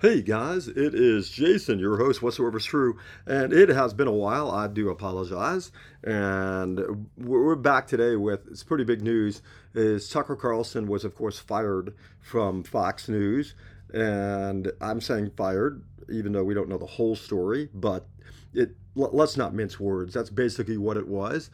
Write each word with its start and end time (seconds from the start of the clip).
Hey 0.00 0.22
guys, 0.22 0.66
it 0.66 0.92
is 0.92 1.30
Jason, 1.30 1.78
your 1.78 1.98
host, 1.98 2.20
Whatsoever's 2.20 2.64
True, 2.64 2.98
and 3.26 3.52
it 3.52 3.68
has 3.68 3.94
been 3.94 4.08
a 4.08 4.12
while. 4.12 4.50
I 4.50 4.66
do 4.66 4.90
apologize, 4.90 5.70
and 6.02 7.06
we're 7.16 7.54
back 7.54 7.86
today 7.86 8.16
with 8.16 8.40
it's 8.50 8.64
pretty 8.64 8.82
big 8.82 9.02
news. 9.02 9.40
Is 9.72 10.08
Tucker 10.08 10.34
Carlson 10.34 10.88
was 10.88 11.04
of 11.04 11.14
course 11.14 11.38
fired 11.38 11.94
from 12.20 12.64
Fox 12.64 13.08
News, 13.08 13.54
and 13.94 14.72
I'm 14.80 15.00
saying 15.00 15.30
fired, 15.36 15.84
even 16.10 16.32
though 16.32 16.44
we 16.44 16.54
don't 16.54 16.68
know 16.68 16.76
the 16.76 16.86
whole 16.86 17.14
story, 17.14 17.68
but 17.72 18.04
it 18.52 18.74
let's 18.96 19.36
not 19.36 19.54
mince 19.54 19.78
words. 19.78 20.12
That's 20.12 20.28
basically 20.28 20.76
what 20.76 20.96
it 20.96 21.06
was 21.06 21.50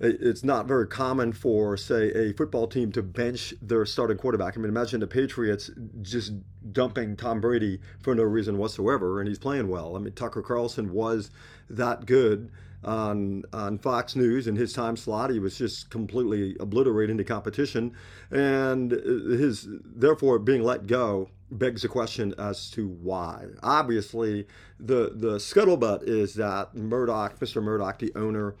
it's 0.00 0.44
not 0.44 0.66
very 0.66 0.86
common 0.86 1.32
for, 1.32 1.76
say, 1.76 2.10
a 2.12 2.32
football 2.32 2.68
team 2.68 2.92
to 2.92 3.02
bench 3.02 3.54
their 3.60 3.84
starting 3.84 4.16
quarterback. 4.16 4.56
I 4.56 4.60
mean, 4.60 4.68
imagine 4.68 5.00
the 5.00 5.06
Patriots 5.06 5.70
just 6.02 6.32
dumping 6.72 7.16
Tom 7.16 7.40
Brady 7.40 7.80
for 8.00 8.14
no 8.14 8.22
reason 8.22 8.58
whatsoever, 8.58 9.20
and 9.20 9.28
he's 9.28 9.38
playing 9.38 9.68
well. 9.68 9.96
I 9.96 9.98
mean, 9.98 10.12
Tucker 10.12 10.42
Carlson 10.42 10.92
was 10.92 11.30
that 11.68 12.06
good 12.06 12.50
on 12.84 13.42
on 13.52 13.78
Fox 13.78 14.14
News 14.14 14.46
in 14.46 14.56
his 14.56 14.72
time 14.72 14.96
slot. 14.96 15.30
He 15.30 15.38
was 15.38 15.58
just 15.58 15.90
completely 15.90 16.56
obliterating 16.60 17.16
the 17.16 17.24
competition, 17.24 17.92
and 18.30 18.92
his 18.92 19.66
therefore 19.68 20.38
being 20.38 20.62
let 20.62 20.86
go 20.86 21.28
begs 21.50 21.82
the 21.82 21.88
question 21.88 22.34
as 22.38 22.70
to 22.70 22.86
why. 22.86 23.46
Obviously, 23.62 24.46
the 24.78 25.12
the 25.14 25.36
scuttlebutt 25.36 26.04
is 26.04 26.34
that 26.34 26.74
Murdoch, 26.74 27.40
Mr. 27.40 27.62
Murdoch, 27.62 27.98
the 27.98 28.12
owner 28.14 28.54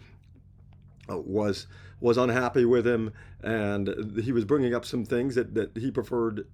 was 1.08 1.66
was 2.00 2.16
unhappy 2.16 2.64
with 2.64 2.86
him, 2.86 3.12
and 3.42 4.20
he 4.22 4.32
was 4.32 4.44
bringing 4.44 4.74
up 4.74 4.84
some 4.84 5.04
things 5.04 5.34
that, 5.34 5.54
that 5.54 5.76
he 5.76 5.90
preferred 5.90 6.46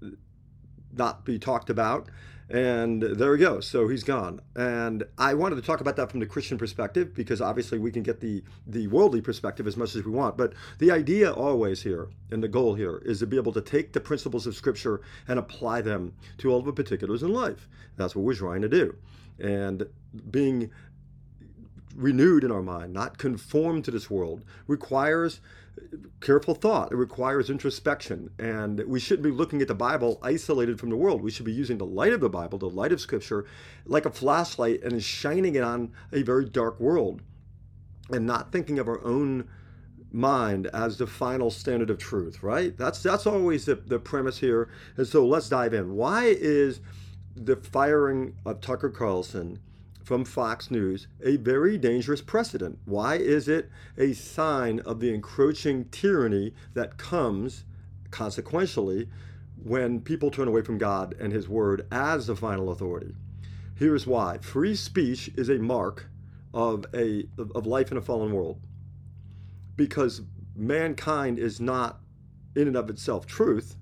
not 0.96 1.24
be 1.24 1.38
talked 1.38 1.70
about. 1.70 2.08
And 2.50 3.02
there 3.02 3.30
we 3.30 3.38
go. 3.38 3.60
So 3.60 3.88
he's 3.88 4.04
gone. 4.04 4.40
And 4.54 5.04
I 5.16 5.32
wanted 5.32 5.56
to 5.56 5.62
talk 5.62 5.80
about 5.80 5.96
that 5.96 6.10
from 6.10 6.20
the 6.20 6.26
Christian 6.26 6.58
perspective 6.58 7.14
because 7.14 7.40
obviously 7.40 7.78
we 7.78 7.90
can 7.90 8.02
get 8.02 8.20
the, 8.20 8.44
the 8.66 8.86
worldly 8.88 9.22
perspective 9.22 9.66
as 9.66 9.78
much 9.78 9.96
as 9.96 10.04
we 10.04 10.12
want. 10.12 10.36
But 10.36 10.52
the 10.78 10.90
idea 10.90 11.32
always 11.32 11.82
here 11.82 12.08
and 12.30 12.42
the 12.42 12.48
goal 12.48 12.74
here 12.74 13.00
is 13.04 13.20
to 13.20 13.26
be 13.26 13.38
able 13.38 13.52
to 13.54 13.62
take 13.62 13.94
the 13.94 14.00
principles 14.00 14.46
of 14.46 14.54
Scripture 14.54 15.00
and 15.26 15.38
apply 15.38 15.80
them 15.80 16.14
to 16.38 16.52
all 16.52 16.58
of 16.58 16.66
the 16.66 16.72
particulars 16.72 17.22
in 17.22 17.32
life. 17.32 17.66
That's 17.96 18.14
what 18.14 18.26
we're 18.26 18.34
trying 18.34 18.60
to 18.60 18.68
do. 18.68 18.94
And 19.38 19.86
being 20.30 20.70
renewed 21.94 22.44
in 22.44 22.50
our 22.50 22.62
mind, 22.62 22.92
not 22.92 23.18
conformed 23.18 23.84
to 23.84 23.90
this 23.90 24.10
world, 24.10 24.42
requires 24.66 25.40
careful 26.20 26.54
thought. 26.54 26.92
It 26.92 26.96
requires 26.96 27.50
introspection. 27.50 28.30
And 28.38 28.84
we 28.86 29.00
shouldn't 29.00 29.24
be 29.24 29.30
looking 29.30 29.60
at 29.60 29.68
the 29.68 29.74
Bible 29.74 30.18
isolated 30.22 30.78
from 30.78 30.90
the 30.90 30.96
world. 30.96 31.22
We 31.22 31.30
should 31.30 31.46
be 31.46 31.52
using 31.52 31.78
the 31.78 31.86
light 31.86 32.12
of 32.12 32.20
the 32.20 32.28
Bible, 32.28 32.58
the 32.58 32.68
light 32.68 32.92
of 32.92 33.00
Scripture, 33.00 33.46
like 33.84 34.06
a 34.06 34.10
flashlight 34.10 34.82
and 34.82 35.02
shining 35.02 35.54
it 35.54 35.62
on 35.62 35.92
a 36.12 36.22
very 36.22 36.44
dark 36.44 36.78
world 36.80 37.22
and 38.10 38.26
not 38.26 38.52
thinking 38.52 38.78
of 38.78 38.88
our 38.88 39.02
own 39.04 39.48
mind 40.12 40.68
as 40.68 40.98
the 40.98 41.06
final 41.06 41.50
standard 41.50 41.90
of 41.90 41.98
truth, 41.98 42.42
right? 42.42 42.76
That's 42.76 43.02
that's 43.02 43.26
always 43.26 43.64
the, 43.64 43.74
the 43.74 43.98
premise 43.98 44.38
here. 44.38 44.68
And 44.96 45.06
so 45.06 45.26
let's 45.26 45.48
dive 45.48 45.74
in. 45.74 45.94
Why 45.94 46.26
is 46.26 46.80
the 47.34 47.56
firing 47.56 48.36
of 48.46 48.60
Tucker 48.60 48.90
Carlson 48.90 49.58
from 50.04 50.24
Fox 50.24 50.70
News 50.70 51.08
a 51.24 51.36
very 51.36 51.78
dangerous 51.78 52.20
precedent. 52.20 52.78
Why 52.84 53.16
is 53.16 53.48
it 53.48 53.70
a 53.96 54.12
sign 54.12 54.80
of 54.80 55.00
the 55.00 55.12
encroaching 55.12 55.86
tyranny 55.86 56.52
that 56.74 56.98
comes 56.98 57.64
consequentially 58.10 59.08
when 59.62 60.00
people 60.00 60.30
turn 60.30 60.46
away 60.46 60.60
from 60.62 60.78
God 60.78 61.14
and 61.18 61.32
His 61.32 61.48
Word 61.48 61.86
as 61.90 62.26
the 62.26 62.36
final 62.36 62.70
authority? 62.70 63.14
Here's 63.74 64.06
why 64.06 64.38
free 64.38 64.76
speech 64.76 65.30
is 65.36 65.48
a 65.48 65.58
mark 65.58 66.08
of, 66.52 66.84
a, 66.94 67.26
of 67.38 67.66
life 67.66 67.90
in 67.90 67.96
a 67.96 68.02
fallen 68.02 68.32
world 68.32 68.60
because 69.74 70.22
mankind 70.54 71.38
is 71.38 71.60
not 71.60 72.00
in 72.54 72.68
and 72.68 72.76
of 72.76 72.88
itself 72.88 73.26
truth 73.26 73.74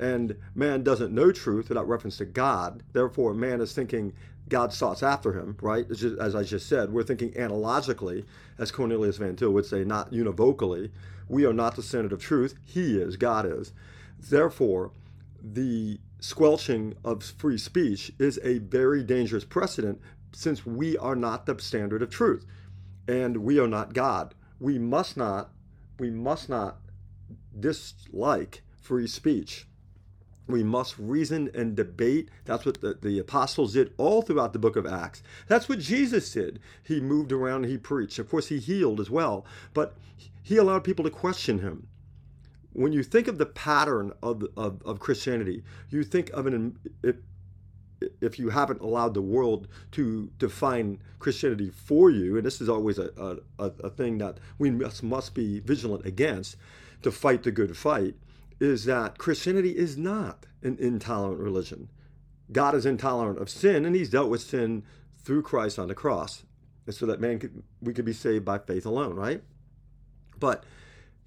and 0.00 0.34
man 0.54 0.82
doesn't 0.82 1.14
know 1.14 1.30
truth 1.30 1.68
without 1.68 1.86
reference 1.86 2.16
to 2.16 2.24
God. 2.24 2.82
Therefore, 2.92 3.34
man 3.34 3.60
is 3.60 3.74
thinking 3.74 4.14
God's 4.50 4.78
thoughts 4.78 5.02
after 5.02 5.32
him, 5.32 5.56
right? 5.62 5.86
As 5.90 6.34
I 6.34 6.42
just 6.42 6.68
said, 6.68 6.92
we're 6.92 7.02
thinking 7.04 7.34
analogically, 7.36 8.26
as 8.58 8.70
Cornelius 8.70 9.16
Van 9.16 9.36
Til 9.36 9.52
would 9.52 9.64
say, 9.64 9.84
not 9.84 10.12
univocally. 10.12 10.90
We 11.28 11.46
are 11.46 11.52
not 11.54 11.76
the 11.76 11.82
standard 11.82 12.12
of 12.12 12.20
truth. 12.20 12.56
He 12.64 12.98
is, 12.98 13.16
God 13.16 13.46
is. 13.46 13.72
Therefore, 14.18 14.90
the 15.42 15.98
squelching 16.18 16.94
of 17.04 17.22
free 17.22 17.56
speech 17.56 18.12
is 18.18 18.38
a 18.42 18.58
very 18.58 19.02
dangerous 19.02 19.44
precedent 19.44 20.00
since 20.32 20.66
we 20.66 20.98
are 20.98 21.16
not 21.16 21.46
the 21.46 21.58
standard 21.58 22.02
of 22.02 22.10
truth 22.10 22.44
and 23.08 23.38
we 23.38 23.58
are 23.58 23.68
not 23.68 23.94
God. 23.94 24.34
We 24.58 24.78
must 24.78 25.16
not, 25.16 25.50
we 25.98 26.10
must 26.10 26.48
not 26.48 26.78
dislike 27.58 28.62
free 28.80 29.06
speech. 29.06 29.66
We 30.50 30.62
must 30.62 30.98
reason 30.98 31.50
and 31.54 31.76
debate. 31.76 32.30
That's 32.44 32.64
what 32.64 32.80
the, 32.80 32.98
the 33.00 33.18
apostles 33.18 33.74
did 33.74 33.92
all 33.96 34.22
throughout 34.22 34.52
the 34.52 34.58
book 34.58 34.76
of 34.76 34.86
Acts. 34.86 35.22
That's 35.46 35.68
what 35.68 35.78
Jesus 35.78 36.32
did. 36.32 36.60
He 36.82 37.00
moved 37.00 37.32
around 37.32 37.64
he 37.64 37.78
preached. 37.78 38.18
Of 38.18 38.28
course, 38.30 38.48
he 38.48 38.58
healed 38.58 39.00
as 39.00 39.10
well, 39.10 39.44
but 39.74 39.96
he 40.42 40.56
allowed 40.56 40.84
people 40.84 41.04
to 41.04 41.10
question 41.10 41.60
him. 41.60 41.86
When 42.72 42.92
you 42.92 43.02
think 43.02 43.28
of 43.28 43.38
the 43.38 43.46
pattern 43.46 44.12
of, 44.22 44.44
of, 44.56 44.82
of 44.84 45.00
Christianity, 45.00 45.62
you 45.88 46.04
think 46.04 46.30
of 46.30 46.46
an, 46.46 46.78
if, 47.02 47.16
if 48.20 48.38
you 48.38 48.50
haven't 48.50 48.80
allowed 48.80 49.14
the 49.14 49.22
world 49.22 49.68
to 49.92 50.30
define 50.38 51.00
Christianity 51.18 51.70
for 51.70 52.10
you, 52.10 52.36
and 52.36 52.46
this 52.46 52.60
is 52.60 52.68
always 52.68 52.98
a, 52.98 53.38
a, 53.58 53.64
a 53.82 53.90
thing 53.90 54.18
that 54.18 54.38
we 54.58 54.70
must, 54.70 55.02
must 55.02 55.34
be 55.34 55.60
vigilant 55.60 56.06
against 56.06 56.56
to 57.02 57.10
fight 57.10 57.42
the 57.42 57.50
good 57.50 57.76
fight 57.76 58.14
is 58.60 58.84
that 58.84 59.18
Christianity 59.18 59.76
is 59.76 59.96
not 59.96 60.46
an 60.62 60.76
intolerant 60.78 61.40
religion. 61.40 61.88
God 62.52 62.74
is 62.74 62.86
intolerant 62.86 63.38
of 63.38 63.48
sin, 63.48 63.84
and 63.84 63.96
He's 63.96 64.10
dealt 64.10 64.30
with 64.30 64.42
sin 64.42 64.84
through 65.18 65.42
Christ 65.42 65.78
on 65.78 65.88
the 65.88 65.94
cross, 65.94 66.44
and 66.86 66.94
so 66.94 67.06
that 67.06 67.20
man 67.20 67.38
could, 67.38 67.62
we 67.80 67.94
could 67.94 68.04
be 68.04 68.12
saved 68.12 68.44
by 68.44 68.58
faith 68.58 68.84
alone, 68.84 69.14
right? 69.14 69.42
But 70.38 70.64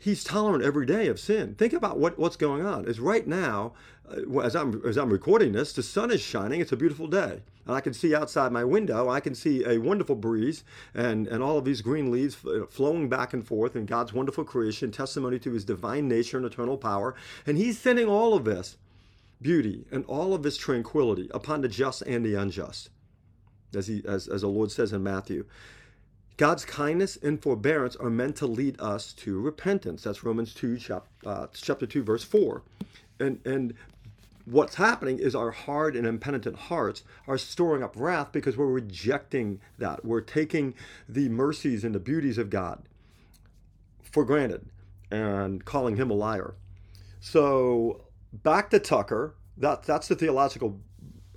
He's 0.04 0.22
tolerant 0.22 0.66
every 0.66 0.86
day 0.86 1.08
of 1.08 1.18
sin. 1.18 1.56
Think 1.56 1.72
about 1.72 1.98
what, 1.98 2.20
what's 2.20 2.36
going 2.36 2.66
on. 2.66 2.86
Is 2.86 3.00
right 3.00 3.26
now, 3.26 3.72
uh, 4.12 4.40
as 4.40 4.54
I'm 4.54 4.82
as 4.86 4.98
I'm 4.98 5.10
recording 5.10 5.54
this, 5.54 5.72
the 5.72 5.82
sun 5.82 6.12
is 6.12 6.20
shining. 6.20 6.60
It's 6.60 6.74
a 6.74 6.76
beautiful 6.76 7.08
day, 7.08 7.40
and 7.66 7.74
I 7.74 7.80
can 7.80 7.94
see 7.94 8.14
outside 8.14 8.52
my 8.52 8.66
window. 8.66 9.08
I 9.08 9.22
can 9.22 9.34
see 9.34 9.64
a 9.64 9.78
wonderful 9.78 10.18
breeze 10.18 10.66
and 10.94 11.26
and 11.30 11.42
all 11.42 11.58
of 11.58 11.64
these 11.64 11.82
green 11.82 12.12
leaves 12.12 12.36
flowing 12.70 13.08
back 13.08 13.34
and 13.34 13.48
forth 13.48 13.78
in 13.78 13.86
God's 13.86 14.12
wonderful 14.12 14.44
creation, 14.44 14.92
testimony 14.92 15.40
to 15.40 15.54
His 15.54 15.64
divine 15.64 16.10
nature 16.10 16.36
and 16.36 16.46
eternal 16.46 16.78
power. 16.78 17.16
And 17.48 17.58
He's 17.58 17.80
sending 17.80 18.10
all 18.10 18.34
of 18.34 18.44
this 18.44 18.76
beauty 19.42 19.86
and 19.90 20.04
all 20.08 20.34
of 20.34 20.44
His 20.44 20.58
tranquility 20.58 21.30
upon 21.34 21.62
the 21.62 21.70
just 21.70 22.02
and 22.02 22.26
the 22.26 22.36
unjust, 22.36 22.90
as 23.74 23.88
He 23.88 24.04
as 24.06 24.28
as 24.28 24.42
the 24.42 24.50
Lord 24.50 24.70
says 24.70 24.92
in 24.92 25.02
Matthew. 25.02 25.46
God's 26.38 26.66
kindness 26.66 27.18
and 27.18 27.42
forbearance 27.42 27.96
are 27.96 28.10
meant 28.10 28.36
to 28.38 28.48
lead 28.48 28.80
us 28.82 29.14
to 29.14 29.40
repentance. 29.40 30.04
That's 30.04 30.24
Romans 30.24 30.54
2, 30.54 30.78
chap, 30.78 31.06
uh, 31.26 31.48
chapter 31.54 31.86
2, 31.86 32.04
verse 32.04 32.24
4. 32.24 32.64
And, 33.20 33.40
and 33.46 33.74
what's 34.46 34.76
happening 34.76 35.20
is 35.20 35.36
our 35.36 35.52
hard 35.52 35.96
and 35.96 36.08
impenitent 36.08 36.56
hearts 36.56 37.04
are 37.28 37.38
storing 37.38 37.84
up 37.84 37.94
wrath 37.96 38.32
because 38.32 38.58
we're 38.58 38.66
rejecting 38.66 39.62
that. 39.78 40.04
We're 40.04 40.22
taking 40.22 40.74
the 41.08 41.30
mercies 41.30 41.84
and 41.84 41.94
the 41.94 42.00
beauties 42.00 42.38
of 42.38 42.50
God 42.50 42.84
for 44.02 44.26
granted 44.26 44.66
and 45.12 45.64
calling 45.64 45.98
him 45.98 46.10
a 46.10 46.16
liar. 46.16 46.56
So 47.20 48.06
back 48.32 48.72
to 48.72 48.80
Tucker. 48.80 49.36
That, 49.56 49.84
that's 49.84 50.08
the 50.08 50.16
theological 50.16 50.80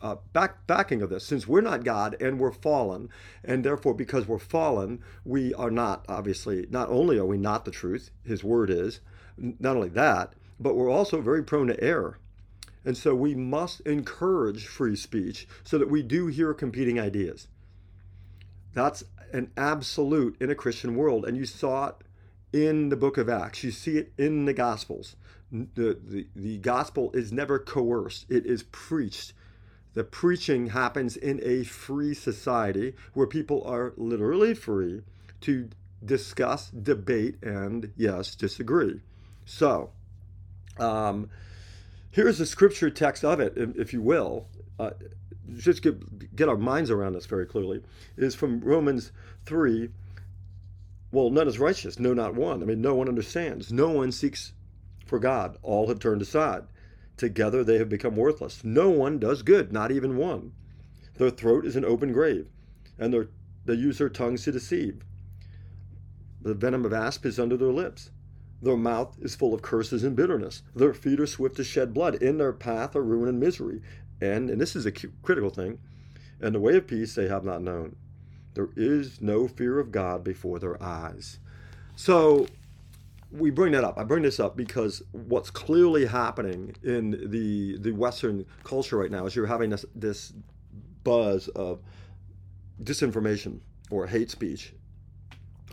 uh, 0.03 0.17
back, 0.33 0.67
backing 0.67 1.03
of 1.03 1.11
this. 1.11 1.27
Since 1.27 1.47
we're 1.47 1.61
not 1.61 1.85
God 1.85 2.17
and 2.21 2.39
we're 2.39 2.53
fallen, 2.53 3.09
and 3.45 3.65
therefore 3.65 3.95
because 3.95 4.27
we're 4.27 4.39
fallen, 4.39 5.03
we 5.25 5.55
are 5.55 5.71
not 5.71 6.05
obviously. 6.09 6.67
Not 6.71 6.89
only 6.89 7.19
are 7.19 7.27
we 7.27 7.39
not 7.39 7.65
the 7.65 7.71
truth, 7.71 8.11
His 8.25 8.45
Word 8.45 8.71
is. 8.71 9.01
Not 9.37 9.77
only 9.77 9.91
that, 9.91 10.35
but 10.59 10.75
we're 10.75 10.91
also 10.91 11.21
very 11.21 11.43
prone 11.43 11.67
to 11.69 11.83
error. 11.83 12.19
And 12.85 12.97
so 12.97 13.15
we 13.15 13.35
must 13.35 13.81
encourage 13.81 14.67
free 14.67 14.97
speech 14.97 15.49
so 15.65 15.77
that 15.77 15.91
we 15.91 16.03
do 16.03 16.29
hear 16.29 16.55
competing 16.55 17.01
ideas. 17.01 17.49
That's 18.73 19.03
an 19.33 19.51
absolute 19.57 20.37
in 20.41 20.51
a 20.51 20.55
Christian 20.55 20.95
world. 20.95 21.25
And 21.25 21.37
you 21.37 21.47
saw 21.47 21.89
it 21.89 21.97
in 22.53 22.91
the 22.91 22.97
book 22.97 23.19
of 23.19 23.29
Acts, 23.29 23.65
you 23.65 23.73
see 23.73 23.99
it 23.99 24.13
in 24.17 24.45
the 24.45 24.55
Gospels. 24.55 25.17
The, 25.51 25.99
the, 26.03 26.27
the 26.35 26.59
gospel 26.59 27.13
is 27.13 27.33
never 27.33 27.59
coerced, 27.59 28.27
it 28.29 28.47
is 28.47 28.65
preached 28.65 29.33
the 29.97 30.05
preaching 30.05 30.69
happens 30.69 31.17
in 31.17 31.41
a 31.43 31.65
free 31.65 32.13
society 32.13 32.93
where 33.15 33.27
people 33.27 33.65
are 33.65 33.95
literally 33.97 34.53
free 34.53 35.01
to 35.41 35.71
discuss, 36.05 36.69
debate, 36.69 37.43
and 37.43 37.91
yes, 37.97 38.35
disagree. 38.35 39.01
So, 39.47 39.93
um, 40.79 41.31
here's 42.11 42.39
a 42.41 42.45
scripture 42.47 42.91
text 42.91 43.25
of 43.25 43.41
it, 43.41 43.55
if 43.57 43.95
you 43.95 44.03
will. 44.03 44.49
uh, 44.79 44.91
just 45.57 45.81
get, 45.81 46.37
get 46.37 46.51
our 46.51 46.59
minds 46.59 46.91
around 46.91 47.15
this 47.15 47.25
very 47.25 47.47
clearly, 47.47 47.83
is 48.19 48.35
from 48.35 48.61
Romans 48.61 49.13
3. 49.47 49.89
Well, 51.11 51.31
none 51.31 51.49
is 51.49 51.59
righteous, 51.59 51.99
no, 51.99 52.13
not 52.13 52.35
one. 52.35 52.63
I 52.63 52.67
mean, 52.67 52.83
no 52.83 52.95
one 52.95 53.09
understands. 53.09 53.73
No 53.73 53.89
one 53.89 54.13
seeks 54.13 54.53
for 55.07 55.19
God. 55.19 55.57
All 55.63 55.89
have 55.89 56.01
turned 56.01 56.21
aside. 56.21 56.65
Together 57.17 57.65
they 57.65 57.79
have 57.79 57.89
become 57.89 58.17
worthless. 58.17 58.63
No 58.65 58.91
one 58.91 59.19
does 59.19 59.43
good, 59.43 59.73
not 59.73 59.91
even 59.91 60.17
one. 60.17 60.53
Their 61.17 61.31
throat 61.31 61.65
is 61.65 61.77
an 61.77 61.85
open 61.85 62.13
grave, 62.13 62.49
and 62.99 63.13
their, 63.13 63.29
they 63.65 63.75
use 63.75 63.99
their 63.99 64.09
tongues 64.09 64.45
to 64.45 64.53
deceive. 64.53 65.03
The 66.43 66.55
venom 66.55 66.85
of 66.85 66.93
asp 66.93 67.25
is 67.25 67.41
under 67.41 67.57
their 67.57 67.73
lips. 67.73 68.11
Their 68.63 68.77
mouth 68.77 69.17
is 69.21 69.35
full 69.35 69.55
of 69.55 69.63
curses 69.63 70.05
and 70.05 70.15
bitterness. 70.15 70.63
Their 70.75 70.95
feet 70.95 71.21
are 71.21 71.27
swift 71.27 71.57
to 71.57 71.65
shed 71.65 71.93
blood. 71.93 72.17
In 72.17 72.39
their 72.39 72.53
path 72.53 72.95
are 72.97 73.03
ruin 73.03 73.29
and 73.29 73.41
misery. 73.41 73.83
And, 74.21 74.49
and 74.49 74.61
this 74.61 74.77
is 74.77 74.87
a 74.87 74.93
critical 74.93 75.51
thing, 75.51 75.79
and 76.41 76.55
the 76.55 76.61
way 76.61 76.77
of 76.77 76.87
peace 76.87 77.15
they 77.15 77.29
have 77.29 77.45
not 77.45 77.63
known. 77.63 77.97
There 78.55 78.71
is 78.77 79.21
no 79.21 79.49
fear 79.49 79.79
of 79.79 79.93
God 79.93 80.25
before 80.25 80.59
their 80.59 80.83
eyes. 80.83 81.39
So 81.95 82.47
we 83.31 83.51
bring 83.51 83.73
that 83.73 83.85
up. 83.85 83.99
I 83.99 84.05
bring 84.05 84.23
this 84.23 84.39
up 84.41 84.57
because 84.57 85.03
what's 85.13 85.51
clearly 85.51 86.07
happening 86.07 86.75
in 86.83 87.31
the 87.31 87.79
the 87.79 87.93
Western 87.93 88.47
culture 88.65 88.97
right 88.97 89.11
now 89.11 89.27
is 89.27 89.35
you're 89.35 89.47
having 89.47 89.71
this 89.71 89.85
this 89.95 90.33
buzz 91.05 91.49
of 91.49 91.81
disinformation 92.83 93.61
or 93.91 94.07
hate 94.07 94.31
speech, 94.31 94.75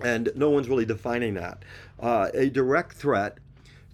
and 0.01 0.31
no 0.35 0.49
one's 0.49 0.67
really 0.67 0.85
defining 0.85 1.35
that. 1.35 1.63
Uh, 1.99 2.29
a 2.33 2.49
direct 2.49 2.93
threat 2.93 3.37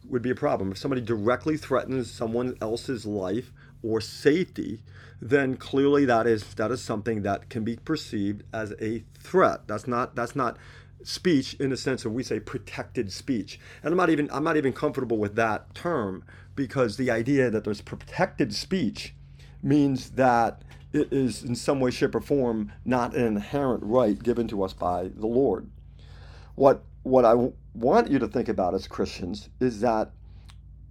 would 0.07 0.21
be 0.21 0.29
a 0.29 0.35
problem 0.35 0.71
if 0.71 0.77
somebody 0.77 1.01
directly 1.01 1.57
threatens 1.57 2.11
someone 2.11 2.57
else's 2.61 3.05
life 3.05 3.51
or 3.83 4.01
safety. 4.01 4.81
Then 5.21 5.57
clearly 5.57 6.05
that 6.05 6.27
is 6.27 6.53
that 6.55 6.71
is 6.71 6.81
something 6.81 7.23
that 7.23 7.49
can 7.49 7.63
be 7.63 7.75
perceived 7.75 8.43
as 8.53 8.73
a 8.81 9.03
threat. 9.19 9.67
That's 9.67 9.87
not 9.87 10.15
that's 10.15 10.35
not 10.35 10.57
speech 11.03 11.55
in 11.55 11.69
the 11.69 11.77
sense 11.77 12.05
of 12.05 12.13
we 12.13 12.23
say 12.23 12.39
protected 12.39 13.11
speech. 13.11 13.59
And 13.83 13.91
I'm 13.91 13.97
not 13.97 14.09
even 14.09 14.29
I'm 14.31 14.43
not 14.43 14.57
even 14.57 14.73
comfortable 14.73 15.17
with 15.17 15.35
that 15.35 15.73
term 15.73 16.23
because 16.55 16.97
the 16.97 17.11
idea 17.11 17.49
that 17.49 17.63
there's 17.63 17.81
protected 17.81 18.53
speech 18.53 19.13
means 19.61 20.11
that 20.11 20.63
it 20.91 21.13
is 21.13 21.43
in 21.43 21.55
some 21.55 21.79
way, 21.79 21.91
shape, 21.91 22.15
or 22.15 22.21
form 22.21 22.71
not 22.83 23.15
an 23.15 23.25
inherent 23.25 23.83
right 23.83 24.21
given 24.21 24.47
to 24.47 24.63
us 24.63 24.73
by 24.73 25.09
the 25.15 25.27
Lord. 25.27 25.69
What 26.55 26.83
what 27.03 27.25
I 27.25 27.51
want 27.73 28.09
you 28.09 28.19
to 28.19 28.27
think 28.27 28.49
about 28.49 28.73
as 28.73 28.87
Christians 28.87 29.49
is 29.59 29.81
that 29.81 30.11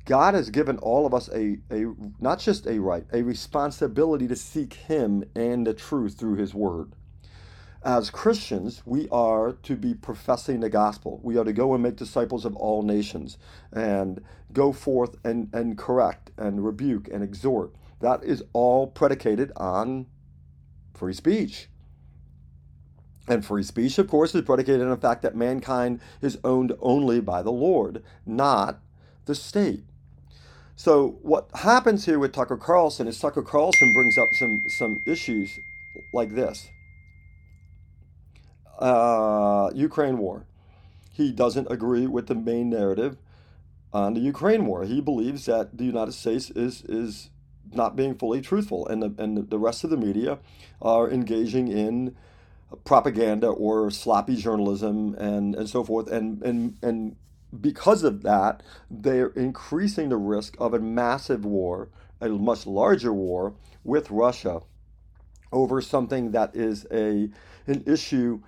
God 0.05 0.35
has 0.35 0.49
given 0.49 0.79
all 0.79 1.05
of 1.05 1.13
us 1.13 1.29
a, 1.29 1.59
a 1.71 1.93
not 2.19 2.39
just 2.39 2.67
a 2.67 2.79
right, 2.79 3.05
a 3.13 3.23
responsibility 3.23 4.27
to 4.29 4.37
seek 4.37 4.73
Him 4.75 5.25
and 5.35 5.67
the 5.67 5.75
truth 5.75 6.15
through 6.19 6.37
His 6.37 6.55
Word 6.55 6.93
as 7.85 8.11
Christians, 8.11 8.83
we 8.85 9.09
are 9.11 9.53
to 9.63 9.77
be 9.77 9.95
professing 9.95 10.61
the 10.61 10.69
gospel. 10.69 11.21
We 11.23 11.39
are 11.39 11.45
to 11.45 11.53
go 11.53 11.75
and 11.75 11.83
make 11.83 11.97
disciples 11.97 12.45
of 12.45 12.57
all 12.57 12.83
nations 12.83 13.39
and 13.73 14.23
go 14.53 14.73
forth 14.73 15.17
and, 15.25 15.49
and 15.53 15.79
correct 15.79 16.31
and 16.37 16.65
rebuke 16.65 17.09
and 17.09 17.23
exhort. 17.23 17.73
That 18.01 18.25
is 18.25 18.43
all 18.53 18.89
predicated 18.89 19.53
on 19.57 20.07
free 20.95 21.15
speech. 21.15 21.69
And 23.29 23.45
free 23.45 23.63
speech, 23.63 23.99
of 23.99 24.09
course, 24.09 24.35
is 24.35 24.43
predicated 24.43 24.83
on 24.83 24.91
the 24.91 24.97
fact 24.97 25.23
that 25.23 25.37
mankind 25.37 26.01
is 26.21 26.39
owned 26.43 26.73
only 26.81 27.21
by 27.21 27.43
the 27.43 27.53
Lord, 27.53 28.03
not 28.25 28.81
the 29.27 29.35
state. 29.35 29.85
So 30.75 31.19
what 31.23 31.49
happens 31.55 32.07
here 32.07 32.19
with 32.19 32.33
Tucker 32.33 32.57
Carlson 32.57 33.07
is 33.07 33.19
Tucker 33.19 33.43
Carlson 33.43 33.93
brings 33.93 34.17
up 34.17 34.35
some 34.35 34.63
some 34.69 35.03
issues 35.07 35.59
like 36.13 36.35
this 36.35 36.69
uh, 38.79 39.71
Ukraine 39.75 40.19
war. 40.19 40.47
He 41.13 41.33
doesn't 41.33 41.71
agree 41.71 42.07
with 42.07 42.29
the 42.29 42.35
main 42.35 42.71
narrative 42.71 43.17
on 43.93 44.15
the 44.15 44.21
Ukraine 44.21 44.67
war. 44.67 44.85
He 44.85 45.01
believes 45.01 45.47
that 45.47 45.77
the 45.77 45.85
United 45.85 46.13
States 46.13 46.51
is 46.51 46.83
is 46.83 47.31
not 47.73 47.97
being 47.97 48.15
fully 48.15 48.41
truthful, 48.41 48.87
and 48.87 49.03
the, 49.03 49.23
and 49.23 49.51
the 49.51 49.59
rest 49.59 49.85
of 49.85 49.91
the 49.91 49.97
media 49.97 50.39
are 50.81 51.11
engaging 51.11 51.69
in 51.69 52.17
propaganda 52.85 53.49
or 53.49 53.91
sloppy 53.91 54.37
journalism 54.37 55.15
and, 55.15 55.55
and 55.55 55.69
so 55.69 55.83
forth. 55.85 56.09
And, 56.09 56.43
and, 56.43 56.77
and 56.83 57.17
because 57.61 58.05
of 58.05 58.23
that, 58.23 58.63
they're 58.91 59.29
increasing 59.29 60.11
the 60.11 60.17
risk 60.17 60.57
of 60.59 60.75
a 60.75 60.79
massive 60.79 61.45
war, 61.45 61.89
a 62.21 62.29
much 62.29 62.67
larger 62.67 63.13
war 63.13 63.55
with 63.85 64.11
Russia 64.11 64.61
over 65.51 65.81
something 65.81 66.33
that 66.33 66.55
is 66.55 66.87
a 66.93 67.31
an 67.67 67.83
issue 67.87 68.41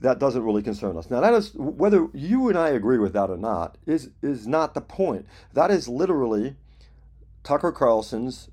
that 0.00 0.18
doesn't 0.18 0.42
really 0.42 0.62
concern 0.62 0.96
us. 0.96 1.10
Now, 1.10 1.20
that 1.20 1.34
is 1.34 1.52
whether 1.54 2.08
you 2.12 2.48
and 2.48 2.58
I 2.58 2.70
agree 2.70 2.98
with 2.98 3.12
that 3.14 3.30
or 3.30 3.36
not 3.36 3.78
is 3.86 4.10
is 4.22 4.46
not 4.46 4.74
the 4.74 4.80
point. 4.80 5.26
That 5.52 5.70
is 5.70 5.88
literally 5.88 6.56
Tucker 7.42 7.72
Carlson's 7.72 8.50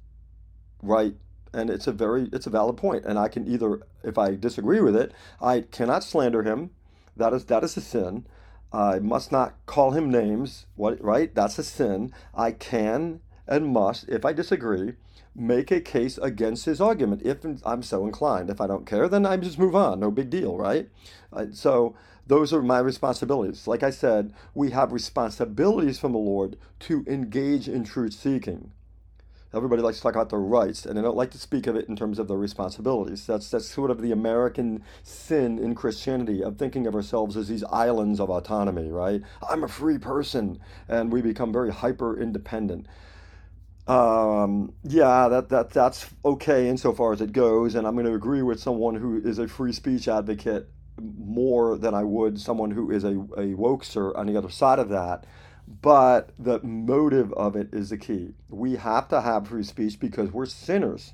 right, 0.82 1.16
and 1.54 1.70
it's 1.70 1.88
a 1.88 1.92
very 1.92 2.30
it's 2.34 2.48
a 2.48 2.52
valid 2.52 2.78
point. 2.78 3.06
And 3.06 3.20
I 3.20 3.28
can 3.28 3.48
either, 3.48 3.82
if 4.04 4.18
I 4.18 4.36
disagree 4.36 4.82
with 4.82 4.96
it, 4.96 5.14
I 5.42 5.62
cannot 5.62 6.04
slander 6.04 6.44
him. 6.44 6.72
That 7.18 7.34
is 7.34 7.46
that 7.46 7.64
is 7.64 7.78
a 7.78 7.82
sin. 7.82 8.26
I 8.72 9.00
must 9.00 9.32
not 9.32 9.56
call 9.66 9.92
him 9.92 10.10
names. 10.12 10.66
What 10.76 11.02
right? 11.04 11.34
That's 11.34 11.58
a 11.60 11.64
sin. 11.64 12.14
I 12.34 12.52
can 12.52 13.22
and 13.48 13.68
must, 13.68 14.10
if 14.10 14.26
I 14.26 14.34
disagree, 14.34 14.94
make 15.36 15.70
a 15.72 15.82
case 15.82 16.18
against 16.18 16.66
his 16.66 16.80
argument 16.80 17.22
if 17.26 17.40
I'm 17.66 17.84
so 17.84 18.06
inclined. 18.06 18.50
If 18.50 18.62
I 18.62 18.68
don't 18.68 18.86
care, 18.86 19.08
then 19.08 19.26
I 19.26 19.38
just 19.38 19.60
move 19.60 19.76
on. 19.76 20.00
No 20.00 20.12
big 20.12 20.30
deal, 20.30 20.58
right? 20.58 20.90
Uh, 21.34 21.48
so 21.52 21.96
those 22.26 22.54
are 22.54 22.62
my 22.62 22.80
responsibilities. 22.80 23.68
Like 23.68 23.84
I 23.84 23.90
said, 23.90 24.34
we 24.54 24.72
have 24.72 24.92
responsibilities 24.92 26.00
from 26.00 26.14
the 26.14 26.18
Lord 26.18 26.58
to 26.82 27.04
engage 27.08 27.68
in 27.68 27.84
truth 27.84 28.14
seeking. 28.14 28.72
Everybody 29.54 29.82
likes 29.82 29.98
to 29.98 30.04
talk 30.04 30.16
about 30.16 30.32
their 30.32 30.40
rights, 30.40 30.86
and 30.86 30.98
they 30.98 31.02
don't 31.02 31.16
like 31.16 31.32
to 31.32 31.38
speak 31.38 31.66
of 31.66 31.78
it 31.78 31.88
in 31.88 31.96
terms 31.96 32.20
of 32.20 32.28
their 32.28 32.38
responsibilities. 32.38 33.26
That's 33.26 33.50
that's 33.50 33.68
sort 33.68 33.90
of 33.90 34.02
the 34.02 34.12
American 34.12 34.84
sin 35.02 35.60
in 35.60 35.76
Christianity 35.76 36.44
of 36.44 36.58
thinking 36.58 36.86
of 36.88 36.94
ourselves 36.94 37.38
as 37.38 37.48
these 37.48 37.64
islands 37.72 38.20
of 38.20 38.30
autonomy, 38.30 38.90
right? 38.90 39.22
I'm 39.50 39.64
a 39.64 39.70
free 39.70 39.98
person, 39.98 40.60
and 40.90 41.10
we 41.10 41.22
become 41.22 41.54
very 41.54 41.72
hyper 41.72 42.20
independent. 42.20 42.86
Um, 43.88 44.74
yeah, 44.84 45.28
that, 45.28 45.50
that 45.50 45.70
that's 45.70 46.10
okay 46.24 46.68
insofar 46.70 47.14
as 47.14 47.22
it 47.22 47.34
goes, 47.34 47.76
and 47.76 47.86
I'm 47.86 47.94
going 47.94 48.08
to 48.08 48.16
agree 48.16 48.42
with 48.42 48.60
someone 48.60 48.96
who 48.96 49.22
is 49.24 49.38
a 49.38 49.48
free 49.48 49.74
speech 49.74 50.08
advocate 50.08 50.70
more 51.00 51.78
than 51.78 51.94
I 51.94 52.04
would 52.04 52.40
someone 52.40 52.72
who 52.72 52.90
is 52.90 53.04
a, 53.04 53.10
a 53.12 53.54
wokester 53.54 54.18
on 54.18 54.28
the 54.28 54.38
other 54.38 54.50
side 54.50 54.80
of 54.80 54.90
that. 54.90 55.26
But 55.68 56.32
the 56.38 56.60
motive 56.64 57.34
of 57.34 57.56
it 57.56 57.74
is 57.74 57.90
the 57.90 57.98
key. 57.98 58.34
We 58.50 58.76
have 58.76 59.08
to 59.10 59.22
have 59.22 59.48
free 59.48 59.64
speech 59.64 60.00
because 60.00 60.32
we're 60.32 60.46
sinners. 60.46 61.14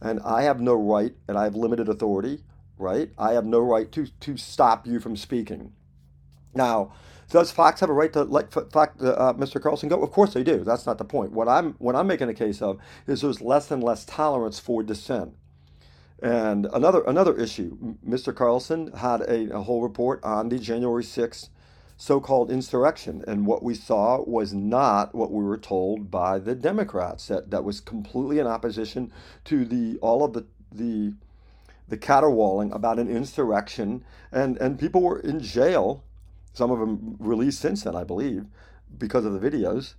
And 0.00 0.20
I 0.24 0.42
have 0.42 0.60
no 0.60 0.74
right, 0.74 1.14
and 1.28 1.38
I 1.38 1.44
have 1.44 1.54
limited 1.54 1.88
authority, 1.88 2.42
right? 2.76 3.10
I 3.16 3.32
have 3.32 3.46
no 3.46 3.60
right 3.60 3.90
to, 3.92 4.06
to 4.06 4.36
stop 4.36 4.86
you 4.86 4.98
from 4.98 5.16
speaking. 5.16 5.72
Now, 6.54 6.92
does 7.32 7.50
Fox 7.50 7.80
have 7.80 7.88
a 7.88 7.94
right 7.94 8.12
to 8.12 8.24
let 8.24 8.52
Fox, 8.52 9.02
uh, 9.02 9.32
Mr. 9.32 9.60
Carlson 9.60 9.88
go? 9.88 10.02
Of 10.02 10.12
course 10.12 10.34
they 10.34 10.44
do. 10.44 10.62
That's 10.64 10.84
not 10.86 10.98
the 10.98 11.04
point. 11.06 11.32
What 11.32 11.48
I'm 11.48 11.72
what 11.78 11.96
I'm 11.96 12.06
making 12.06 12.28
a 12.28 12.34
case 12.34 12.60
of 12.60 12.78
is 13.06 13.22
there's 13.22 13.40
less 13.40 13.70
and 13.70 13.82
less 13.82 14.04
tolerance 14.04 14.60
for 14.60 14.82
dissent. 14.82 15.34
And 16.22 16.66
another 16.74 17.02
another 17.06 17.34
issue, 17.38 17.96
Mr. 18.06 18.36
Carlson 18.36 18.92
had 18.92 19.22
a, 19.22 19.56
a 19.56 19.62
whole 19.62 19.82
report 19.82 20.22
on 20.22 20.50
the 20.50 20.58
January 20.58 21.02
6th 21.04 21.48
so-called 21.96 22.50
insurrection, 22.50 23.24
and 23.26 23.46
what 23.46 23.62
we 23.62 23.74
saw 23.74 24.22
was 24.24 24.52
not 24.52 25.14
what 25.14 25.32
we 25.32 25.42
were 25.44 25.56
told 25.58 26.10
by 26.10 26.38
the 26.38 26.54
Democrats. 26.54 27.28
That 27.28 27.50
that 27.50 27.64
was 27.64 27.80
completely 27.80 28.40
in 28.40 28.46
opposition 28.46 29.10
to 29.46 29.64
the 29.64 29.98
all 30.02 30.22
of 30.22 30.34
the 30.34 30.44
the 30.70 31.14
the 31.88 31.96
caterwauling 31.96 32.72
about 32.72 32.98
an 32.98 33.08
insurrection, 33.08 34.04
and 34.30 34.58
and 34.58 34.78
people 34.78 35.00
were 35.02 35.20
in 35.20 35.40
jail 35.40 36.04
some 36.52 36.70
of 36.70 36.78
them 36.78 37.16
released 37.18 37.60
since 37.60 37.82
then, 37.82 37.96
I 37.96 38.04
believe, 38.04 38.46
because 38.96 39.24
of 39.24 39.38
the 39.38 39.50
videos. 39.50 39.94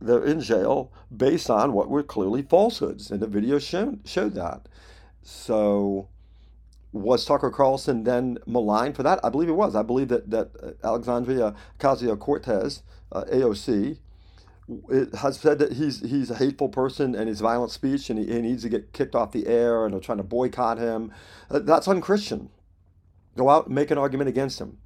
They're 0.00 0.24
in 0.24 0.40
jail 0.40 0.92
based 1.14 1.50
on 1.50 1.72
what 1.72 1.88
were 1.90 2.02
clearly 2.02 2.42
falsehoods, 2.42 3.10
and 3.10 3.20
the 3.20 3.26
video 3.26 3.58
showed, 3.58 4.00
showed 4.04 4.34
that. 4.34 4.68
So, 5.22 6.08
was 6.92 7.24
Tucker 7.24 7.50
Carlson 7.50 8.04
then 8.04 8.38
maligned 8.46 8.96
for 8.96 9.02
that? 9.02 9.20
I 9.24 9.28
believe 9.28 9.48
it 9.48 9.52
was. 9.52 9.74
I 9.74 9.82
believe 9.82 10.08
that, 10.08 10.30
that 10.30 10.76
Alexandria 10.82 11.54
Ocasio 11.78 12.18
Cortez, 12.18 12.82
uh, 13.12 13.24
AOC, 13.24 13.98
has 15.18 15.38
said 15.38 15.58
that 15.58 15.72
he's 15.72 16.00
he's 16.00 16.30
a 16.30 16.36
hateful 16.36 16.68
person 16.68 17.16
and 17.16 17.28
his 17.28 17.40
violent 17.40 17.72
speech 17.72 18.08
and 18.08 18.20
he, 18.20 18.32
he, 18.32 18.40
needs 18.40 18.62
to 18.62 18.68
get 18.68 18.92
kicked 18.92 19.16
off 19.16 19.32
the 19.32 19.48
air 19.48 19.84
and 19.84 19.92
they're 19.92 20.00
trying 20.00 20.18
to 20.18 20.24
boycott 20.24 20.78
him. 20.78 21.12
Uh, 21.50 21.58
that's 21.58 21.88
unchristian. 21.88 22.50
Go 23.36 23.48
out 23.50 23.66
and 23.66 23.74
make 23.74 23.90
an 23.90 23.98
argument 23.98 24.28
against 24.28 24.60
him 24.60 24.78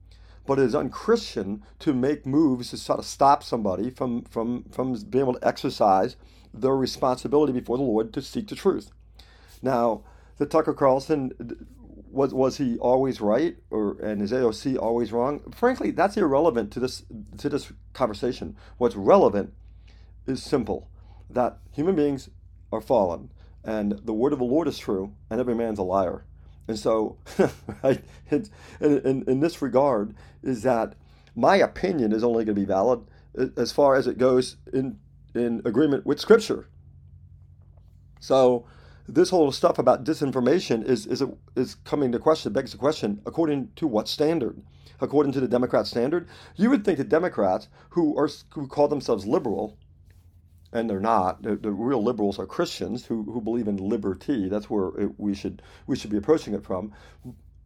but 0.47 0.59
it 0.59 0.65
is 0.65 0.75
unchristian 0.75 1.63
to 1.81 1.93
make 1.93 2.27
moves 2.27 2.71
to 2.71 2.77
sort 2.77 2.99
of 2.99 3.05
stop 3.05 3.43
somebody 3.43 3.91
from, 3.91 4.23
from, 4.25 4.65
from 4.65 4.95
being 4.95 5.23
able 5.23 5.35
to 5.35 5.47
exercise 5.47 6.17
their 6.53 6.77
responsibility 6.77 7.53
before 7.53 7.77
the 7.77 7.83
Lord 7.83 8.13
to 8.13 8.23
seek 8.23 8.49
the 8.49 8.55
truth. 8.55 8.91
Now, 9.63 10.03
the 10.39 10.47
Tucker 10.47 10.75
Carlson 10.75 11.33
was 12.11 12.33
was 12.33 12.59
he 12.59 12.79
always 12.79 13.21
right 13.21 13.57
or 13.71 13.99
and 14.01 14.23
is 14.23 14.33
AOC 14.33 14.79
always 14.79 15.13
wrong? 15.13 15.41
Frankly, 15.53 15.91
that's 15.91 16.17
irrelevant 16.17 16.71
to 16.73 16.81
this 16.81 17.05
to 17.39 17.49
this 17.49 17.73
conversation. 17.93 18.57
What's 18.79 18.95
relevant 18.95 19.53
is 20.27 20.43
simple 20.43 20.89
that 21.29 21.59
human 21.73 21.97
beings 21.97 22.31
are 22.73 22.81
fallen 22.81 23.31
and 23.65 23.93
the 24.05 24.13
word 24.13 24.33
of 24.33 24.39
the 24.39 24.45
Lord 24.45 24.69
is 24.69 24.79
true 24.79 25.13
and 25.31 25.41
every 25.41 25.55
man's 25.55 25.79
a 25.79 25.83
liar. 25.83 26.25
And 26.67 26.79
so, 26.79 27.19
right, 27.83 28.03
in, 28.31 28.49
in, 28.81 29.25
in 29.27 29.41
this 29.41 29.61
regard, 29.61 30.15
is 30.43 30.63
that 30.63 30.95
my 31.35 31.57
opinion 31.57 32.13
is 32.13 32.25
only 32.25 32.45
going 32.45 32.55
to 32.55 32.61
be 32.61 32.65
valid 32.65 33.01
uh, 33.39 33.47
as 33.57 33.73
far 33.73 33.97
as 33.97 34.07
it 34.07 34.19
goes 34.19 34.57
in, 34.73 34.99
in 35.35 35.61
agreement 35.65 36.07
with 36.07 36.21
Scripture. 36.21 36.69
So, 38.21 38.65
this 39.07 39.31
whole 39.31 39.53
stuff 39.53 39.79
about 39.79 40.05
disinformation 40.05 40.83
is 40.83 41.07
is 41.07 41.21
a, 41.21 41.31
is 41.57 41.75
coming 41.75 42.11
to 42.13 42.19
question, 42.19 42.53
begs 42.53 42.73
the 42.73 42.79
question, 42.79 43.21
according 43.27 43.71
to 43.77 43.87
what 43.87 44.09
standard? 44.09 44.63
According 45.01 45.33
to 45.33 45.41
the 45.41 45.49
Democrat 45.49 45.87
standard, 45.87 46.27
you 46.57 46.71
would 46.71 46.85
think 46.85 46.97
that 46.99 47.11
Democrats 47.11 47.69
who 47.91 48.17
are 48.17 48.31
who 48.55 48.67
call 48.67 48.89
themselves 48.89 49.27
liberal, 49.27 49.77
and 50.75 50.91
they're 50.91 51.01
not. 51.01 51.43
The, 51.43 51.57
the 51.57 51.71
real 51.71 52.03
liberals 52.03 52.39
are 52.39 52.47
Christians 52.47 53.07
who, 53.07 53.23
who 53.23 53.41
believe 53.41 53.69
in 53.69 53.77
liberty. 53.77 54.49
That's 54.49 54.69
where 54.69 54.89
it, 54.99 55.13
we 55.19 55.35
should 55.35 55.63
we 55.87 55.97
should 55.97 56.11
be 56.11 56.19
approaching 56.19 56.53
it 56.53 56.65
from. 56.65 56.93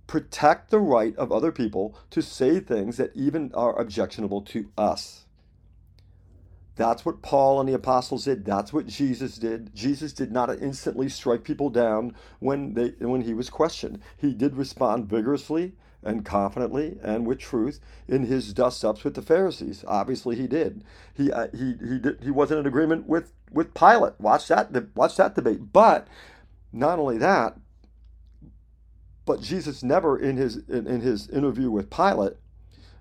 Protect 0.06 0.70
the 0.70 0.78
right 0.78 1.16
of 1.16 1.32
other 1.32 1.50
people 1.50 1.96
to 2.10 2.22
say 2.22 2.60
things 2.60 2.98
that 2.98 3.16
even 3.16 3.52
are 3.54 3.78
objectionable 3.78 4.42
to 4.42 4.70
us. 4.78 5.24
That's 6.76 7.04
what 7.04 7.22
Paul 7.22 7.58
and 7.58 7.68
the 7.68 7.74
apostles 7.74 8.24
did. 8.26 8.44
That's 8.44 8.72
what 8.72 8.86
Jesus 8.86 9.36
did. 9.36 9.74
Jesus 9.74 10.12
did 10.12 10.30
not 10.30 10.50
instantly 10.50 11.08
strike 11.08 11.42
people 11.42 11.70
down 11.70 12.14
when 12.38 12.74
they 12.74 12.90
when 13.00 13.22
he 13.22 13.34
was 13.34 13.50
questioned. 13.50 14.00
He 14.16 14.34
did 14.34 14.56
respond 14.56 15.08
vigorously 15.08 15.72
and 16.02 16.24
confidently 16.24 16.98
and 17.02 17.26
with 17.26 17.38
truth 17.38 17.80
in 18.06 18.24
his 18.24 18.52
dust 18.52 18.84
ups 18.84 19.04
with 19.04 19.14
the 19.14 19.22
Pharisees. 19.22 19.84
Obviously, 19.86 20.36
he 20.36 20.46
did. 20.46 20.84
He 21.14 21.32
uh, 21.32 21.48
he 21.52 21.74
he 21.86 21.98
did, 21.98 22.18
he 22.22 22.30
wasn't 22.30 22.60
in 22.60 22.66
agreement 22.66 23.08
with 23.08 23.32
with 23.52 23.74
Pilate. 23.74 24.14
Watch 24.20 24.48
that 24.48 24.70
watch 24.94 25.16
that 25.16 25.34
debate. 25.34 25.72
But 25.72 26.08
not 26.72 26.98
only 26.98 27.18
that, 27.18 27.56
but 29.26 29.40
Jesus 29.40 29.82
never 29.82 30.18
in 30.18 30.36
his 30.36 30.56
in, 30.68 30.86
in 30.86 31.00
his 31.00 31.28
interview 31.28 31.70
with 31.70 31.90
Pilate 31.90 32.34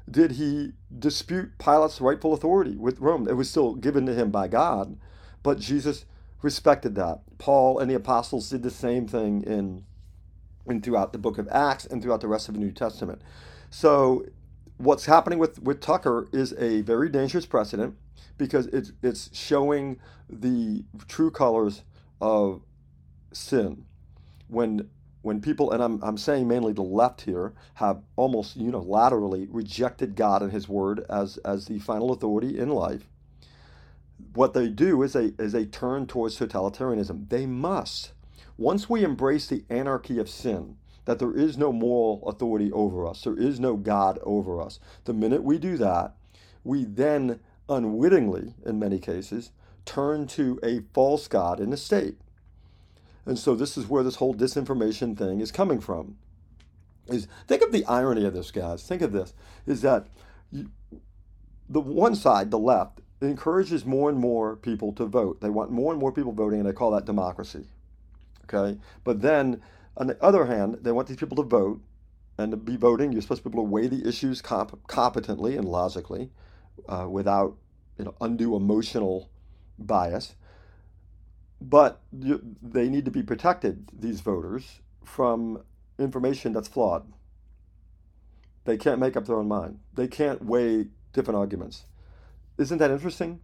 did 0.09 0.33
he 0.33 0.73
dispute 0.97 1.57
Pilate's 1.59 2.01
rightful 2.01 2.33
authority 2.33 2.75
with 2.77 2.99
Rome. 2.99 3.27
It 3.27 3.35
was 3.35 3.49
still 3.49 3.75
given 3.75 4.05
to 4.05 4.13
him 4.13 4.31
by 4.31 4.47
God, 4.47 4.97
but 5.43 5.59
Jesus 5.59 6.05
respected 6.41 6.95
that. 6.95 7.21
Paul 7.37 7.79
and 7.79 7.89
the 7.91 7.95
apostles 7.95 8.49
did 8.49 8.63
the 8.63 8.71
same 8.71 9.07
thing 9.07 9.43
in, 9.43 9.85
in 10.67 10.81
throughout 10.81 11.13
the 11.13 11.19
book 11.19 11.37
of 11.37 11.47
Acts 11.49 11.85
and 11.85 12.01
throughout 12.01 12.21
the 12.21 12.27
rest 12.27 12.47
of 12.49 12.55
the 12.55 12.59
New 12.59 12.71
Testament. 12.71 13.21
So 13.69 14.25
what's 14.77 15.05
happening 15.05 15.39
with, 15.39 15.61
with 15.61 15.81
Tucker 15.81 16.27
is 16.31 16.53
a 16.57 16.81
very 16.81 17.09
dangerous 17.09 17.45
precedent 17.45 17.95
because 18.37 18.67
it's 18.67 18.91
it's 19.01 19.35
showing 19.35 19.99
the 20.29 20.83
true 21.07 21.31
colors 21.31 21.83
of 22.21 22.61
sin. 23.33 23.85
When 24.47 24.89
when 25.21 25.41
people, 25.41 25.71
and 25.71 25.83
I'm, 25.83 26.01
I'm 26.03 26.17
saying 26.17 26.47
mainly 26.47 26.71
the 26.71 26.83
left 26.83 27.21
here, 27.21 27.53
have 27.75 28.01
almost 28.15 28.57
unilaterally 28.57 29.47
rejected 29.51 30.15
God 30.15 30.41
and 30.41 30.53
His 30.53 30.69
Word 30.69 31.05
as, 31.09 31.37
as 31.39 31.65
the 31.65 31.79
final 31.79 32.13
authority 32.13 32.57
in 32.57 32.69
life, 32.69 33.09
what 34.33 34.53
they 34.53 34.69
do 34.69 35.03
is 35.03 35.13
they, 35.13 35.33
is 35.37 35.51
they 35.51 35.65
turn 35.65 36.07
towards 36.07 36.39
totalitarianism. 36.39 37.27
They 37.29 37.45
must. 37.45 38.13
Once 38.57 38.89
we 38.89 39.03
embrace 39.03 39.47
the 39.47 39.63
anarchy 39.69 40.19
of 40.19 40.29
sin, 40.29 40.77
that 41.05 41.19
there 41.19 41.35
is 41.35 41.57
no 41.57 41.71
moral 41.71 42.27
authority 42.27 42.71
over 42.71 43.05
us, 43.07 43.23
there 43.23 43.37
is 43.37 43.59
no 43.59 43.75
God 43.75 44.19
over 44.23 44.61
us, 44.61 44.79
the 45.05 45.13
minute 45.13 45.43
we 45.43 45.57
do 45.57 45.77
that, 45.77 46.15
we 46.63 46.83
then 46.83 47.39
unwittingly, 47.69 48.53
in 48.65 48.79
many 48.79 48.99
cases, 48.99 49.51
turn 49.85 50.27
to 50.27 50.59
a 50.63 50.81
false 50.93 51.27
God 51.27 51.59
in 51.59 51.69
the 51.69 51.77
state. 51.77 52.17
And 53.25 53.37
so 53.37 53.55
this 53.55 53.77
is 53.77 53.87
where 53.87 54.03
this 54.03 54.15
whole 54.15 54.33
disinformation 54.33 55.17
thing 55.17 55.41
is 55.41 55.51
coming 55.51 55.79
from. 55.79 56.17
Is 57.07 57.27
think 57.47 57.61
of 57.61 57.71
the 57.71 57.85
irony 57.85 58.25
of 58.25 58.33
this, 58.33 58.51
guys. 58.51 58.83
Think 58.83 59.01
of 59.01 59.13
this: 59.13 59.33
is 59.65 59.81
that 59.81 60.07
you, 60.51 60.71
the 61.69 61.79
one 61.79 62.15
side, 62.15 62.51
the 62.51 62.59
left, 62.59 62.99
encourages 63.21 63.85
more 63.85 64.09
and 64.09 64.17
more 64.17 64.55
people 64.57 64.91
to 64.93 65.05
vote. 65.05 65.39
They 65.41 65.49
want 65.49 65.71
more 65.71 65.91
and 65.91 65.99
more 65.99 66.11
people 66.11 66.33
voting, 66.33 66.59
and 66.59 66.67
they 66.67 66.73
call 66.73 66.91
that 66.91 67.05
democracy. 67.05 67.65
Okay, 68.51 68.79
but 69.03 69.21
then 69.21 69.61
on 69.95 70.07
the 70.07 70.23
other 70.23 70.45
hand, 70.45 70.79
they 70.81 70.91
want 70.91 71.07
these 71.07 71.17
people 71.17 71.37
to 71.37 71.43
vote, 71.43 71.81
and 72.37 72.51
to 72.51 72.57
be 72.57 72.77
voting, 72.77 73.11
you're 73.11 73.21
supposed 73.21 73.43
to 73.43 73.49
be 73.49 73.53
able 73.53 73.65
to 73.65 73.71
weigh 73.71 73.87
the 73.87 74.07
issues 74.07 74.41
comp- 74.41 74.87
competently 74.87 75.57
and 75.57 75.65
logically, 75.65 76.29
uh, 76.87 77.07
without 77.09 77.57
you 77.97 78.05
know 78.05 78.15
undue 78.21 78.55
emotional 78.55 79.29
bias 79.79 80.35
but 81.59 82.01
you, 82.17 82.41
they 82.61 82.89
need 82.89 83.05
to 83.05 83.11
be 83.11 83.23
protected, 83.23 83.89
these 83.97 84.21
voters, 84.21 84.81
from 85.03 85.63
information 85.97 86.53
that's 86.53 86.67
flawed. 86.67 87.11
They 88.65 88.77
can't 88.77 88.99
make 88.99 89.15
up 89.15 89.25
their 89.25 89.37
own 89.37 89.47
mind. 89.47 89.79
They 89.93 90.07
can't 90.07 90.43
weigh 90.43 90.87
different 91.13 91.37
arguments. 91.37 91.85
Isn't 92.57 92.77
that 92.79 92.91
interesting? 92.91 93.39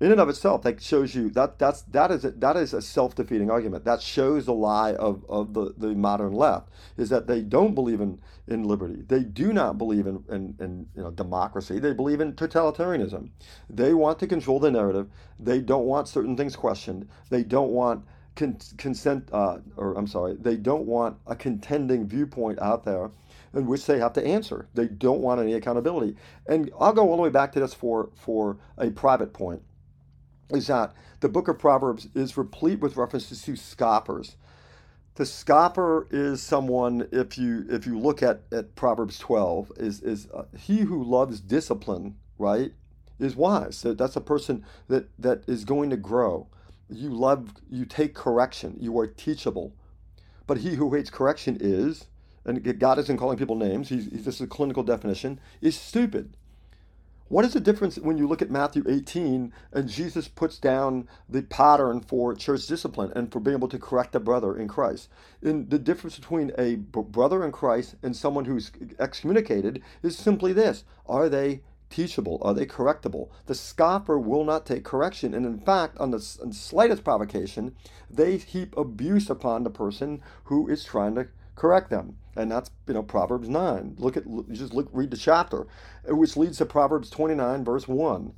In 0.00 0.12
and 0.12 0.20
of 0.20 0.28
itself, 0.28 0.62
that 0.62 0.80
shows 0.80 1.14
you 1.14 1.28
that 1.30 1.58
that's 1.58 1.82
that 1.82 2.12
is 2.12 2.24
a, 2.24 2.30
that 2.32 2.56
is 2.56 2.72
a 2.72 2.80
self 2.80 3.16
defeating 3.16 3.50
argument. 3.50 3.84
That 3.84 4.00
shows 4.00 4.46
the 4.46 4.54
lie 4.54 4.94
of, 4.94 5.24
of 5.28 5.54
the, 5.54 5.74
the 5.76 5.88
modern 5.88 6.34
left 6.34 6.68
is 6.96 7.08
that 7.08 7.26
they 7.26 7.40
don't 7.40 7.74
believe 7.74 8.00
in, 8.00 8.20
in 8.46 8.62
liberty. 8.62 9.02
They 9.08 9.24
do 9.24 9.52
not 9.52 9.76
believe 9.76 10.06
in, 10.06 10.22
in, 10.28 10.54
in 10.60 10.86
you 10.94 11.02
know 11.02 11.10
democracy. 11.10 11.80
They 11.80 11.94
believe 11.94 12.20
in 12.20 12.34
totalitarianism. 12.34 13.30
They 13.68 13.92
want 13.92 14.20
to 14.20 14.28
control 14.28 14.60
the 14.60 14.70
narrative. 14.70 15.08
They 15.40 15.60
don't 15.60 15.84
want 15.86 16.06
certain 16.06 16.36
things 16.36 16.54
questioned. 16.54 17.08
They 17.30 17.42
don't 17.42 17.70
want 17.70 18.04
con- 18.36 18.58
consent 18.76 19.28
uh, 19.32 19.58
or 19.76 19.98
I'm 19.98 20.06
sorry. 20.06 20.36
They 20.36 20.56
don't 20.56 20.86
want 20.86 21.16
a 21.26 21.34
contending 21.34 22.06
viewpoint 22.06 22.60
out 22.62 22.84
there 22.84 23.10
in 23.52 23.66
which 23.66 23.86
they 23.86 23.98
have 23.98 24.12
to 24.12 24.24
answer. 24.24 24.68
They 24.74 24.86
don't 24.86 25.22
want 25.22 25.40
any 25.40 25.54
accountability. 25.54 26.14
And 26.46 26.70
I'll 26.78 26.92
go 26.92 27.10
all 27.10 27.16
the 27.16 27.22
way 27.22 27.30
back 27.30 27.50
to 27.52 27.60
this 27.60 27.74
for 27.74 28.10
for 28.14 28.58
a 28.78 28.90
private 28.90 29.32
point 29.32 29.62
is 30.50 30.68
that 30.68 30.94
the 31.20 31.28
book 31.28 31.48
of 31.48 31.58
Proverbs 31.58 32.08
is 32.14 32.36
replete 32.36 32.80
with 32.80 32.96
references 32.96 33.42
to 33.42 33.56
scoffers. 33.56 34.36
The 35.16 35.26
scoffer 35.26 36.06
is 36.10 36.40
someone, 36.40 37.08
if 37.10 37.36
you 37.36 37.66
if 37.68 37.86
you 37.86 37.98
look 37.98 38.22
at, 38.22 38.42
at 38.52 38.76
Proverbs 38.76 39.18
12, 39.18 39.72
is, 39.76 40.00
is 40.00 40.28
uh, 40.32 40.44
he 40.56 40.80
who 40.80 41.02
loves 41.02 41.40
discipline, 41.40 42.16
right, 42.38 42.72
is 43.18 43.34
wise. 43.34 43.76
So 43.76 43.94
that's 43.94 44.14
a 44.14 44.20
person 44.20 44.64
that, 44.86 45.08
that 45.18 45.42
is 45.48 45.64
going 45.64 45.90
to 45.90 45.96
grow. 45.96 46.46
You 46.88 47.10
love, 47.10 47.52
you 47.68 47.84
take 47.84 48.14
correction, 48.14 48.76
you 48.80 48.96
are 48.98 49.08
teachable. 49.08 49.74
But 50.46 50.58
he 50.58 50.76
who 50.76 50.94
hates 50.94 51.10
correction 51.10 51.58
is, 51.60 52.06
and 52.44 52.78
God 52.78 52.98
isn't 53.00 53.18
calling 53.18 53.36
people 53.36 53.56
names, 53.56 53.88
he's, 53.88 54.08
he's, 54.10 54.24
this 54.24 54.36
is 54.36 54.42
a 54.42 54.46
clinical 54.46 54.84
definition, 54.84 55.40
is 55.60 55.76
stupid. 55.76 56.36
What 57.28 57.44
is 57.44 57.52
the 57.52 57.60
difference 57.60 57.98
when 57.98 58.16
you 58.16 58.26
look 58.26 58.40
at 58.40 58.50
Matthew 58.50 58.82
18 58.88 59.52
and 59.72 59.88
Jesus 59.88 60.28
puts 60.28 60.58
down 60.58 61.06
the 61.28 61.42
pattern 61.42 62.00
for 62.00 62.34
church 62.34 62.66
discipline 62.66 63.12
and 63.14 63.30
for 63.30 63.38
being 63.38 63.58
able 63.58 63.68
to 63.68 63.78
correct 63.78 64.14
a 64.14 64.20
brother 64.20 64.56
in 64.56 64.66
Christ? 64.66 65.10
The 65.42 65.78
difference 65.78 66.18
between 66.18 66.52
a 66.56 66.76
brother 66.76 67.44
in 67.44 67.52
Christ 67.52 67.96
and 68.02 68.16
someone 68.16 68.46
who's 68.46 68.72
excommunicated 68.98 69.82
is 70.02 70.16
simply 70.16 70.54
this 70.54 70.84
Are 71.06 71.28
they 71.28 71.60
teachable? 71.90 72.38
Are 72.40 72.54
they 72.54 72.64
correctable? 72.64 73.28
The 73.44 73.54
scoffer 73.54 74.18
will 74.18 74.44
not 74.44 74.64
take 74.64 74.84
correction. 74.84 75.34
And 75.34 75.44
in 75.44 75.58
fact, 75.58 75.98
on 75.98 76.10
the 76.10 76.20
slightest 76.20 77.04
provocation, 77.04 77.74
they 78.10 78.38
heap 78.38 78.74
abuse 78.74 79.28
upon 79.28 79.64
the 79.64 79.70
person 79.70 80.22
who 80.44 80.66
is 80.66 80.82
trying 80.82 81.14
to 81.16 81.28
correct 81.58 81.90
them. 81.90 82.16
And 82.36 82.50
that's 82.50 82.70
you 82.86 82.94
know 82.94 83.02
Proverbs 83.02 83.48
9. 83.48 83.96
Look 83.98 84.16
at 84.16 84.24
just 84.52 84.72
look 84.72 84.88
read 84.92 85.10
the 85.10 85.16
chapter, 85.16 85.66
which 86.06 86.36
leads 86.36 86.58
to 86.58 86.66
Proverbs 86.66 87.10
29 87.10 87.64
verse 87.64 87.88
1. 87.88 88.32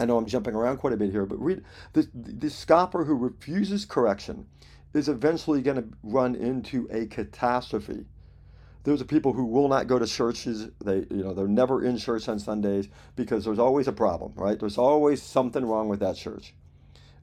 I 0.00 0.04
know 0.06 0.16
I'm 0.16 0.26
jumping 0.26 0.54
around 0.54 0.78
quite 0.78 0.92
a 0.92 0.96
bit 0.96 1.10
here, 1.10 1.24
but 1.24 1.40
read 1.40 1.62
the 1.92 2.08
the 2.14 2.50
scoffer 2.50 3.04
who 3.04 3.14
refuses 3.14 3.84
correction 3.84 4.46
is 4.92 5.08
eventually 5.08 5.62
going 5.62 5.76
to 5.76 5.88
run 6.02 6.34
into 6.34 6.88
a 6.90 7.06
catastrophe. 7.06 8.04
Those 8.84 9.00
are 9.00 9.04
people 9.04 9.32
who 9.32 9.46
will 9.46 9.68
not 9.68 9.86
go 9.86 9.98
to 9.98 10.06
churches. 10.06 10.68
They, 10.84 11.06
you 11.08 11.22
know, 11.22 11.32
they're 11.32 11.46
never 11.46 11.84
in 11.84 11.96
church 11.98 12.28
on 12.28 12.40
Sundays 12.40 12.88
because 13.14 13.44
there's 13.44 13.60
always 13.60 13.86
a 13.86 13.92
problem, 13.92 14.32
right? 14.34 14.58
There's 14.58 14.76
always 14.76 15.22
something 15.22 15.64
wrong 15.64 15.88
with 15.88 16.00
that 16.00 16.16
church 16.16 16.52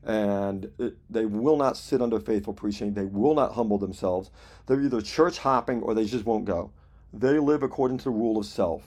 and 0.06 0.72
they 1.10 1.26
will 1.26 1.58
not 1.58 1.78
sit 1.78 2.02
under 2.02 2.20
faithful 2.20 2.54
preaching. 2.54 2.94
They 2.94 3.06
will 3.06 3.36
not 3.36 3.54
humble 3.54 3.78
themselves. 3.80 4.32
They're 4.68 4.82
either 4.82 5.02
church 5.02 5.40
hopping 5.40 5.82
or 5.84 5.94
they 5.96 6.06
just 6.06 6.26
won't 6.26 6.46
go. 6.46 6.72
They 7.14 7.40
live 7.40 7.64
according 7.64 8.00
to 8.00 8.06
the 8.06 8.12
rule 8.12 8.38
of 8.40 8.46
self. 8.46 8.84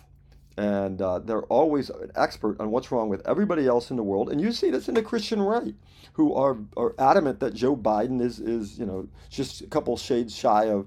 and 0.59 1.03
uh, 1.03 1.19
they're 1.21 1.45
always 1.45 1.91
an 1.91 2.11
expert 2.17 2.61
on 2.61 2.71
what's 2.71 2.93
wrong 2.93 3.09
with 3.09 3.27
everybody 3.27 3.67
else 3.67 3.91
in 3.91 3.97
the 3.97 4.03
world. 4.03 4.31
And 4.31 4.41
you 4.41 4.53
see 4.53 4.71
this 4.71 4.89
in 4.89 4.95
the 4.95 5.03
Christian 5.03 5.43
right, 5.43 5.75
who 6.15 6.35
are, 6.35 6.59
are 6.77 6.95
adamant 6.99 7.41
that 7.41 7.55
Joe 7.55 7.77
Biden 7.77 8.21
is 8.23 8.41
is 8.41 8.79
you 8.79 8.87
know 8.87 9.09
just 9.31 9.63
a 9.63 9.67
couple 9.67 9.97
shades 9.97 10.35
shy 10.37 10.67
of 10.67 10.87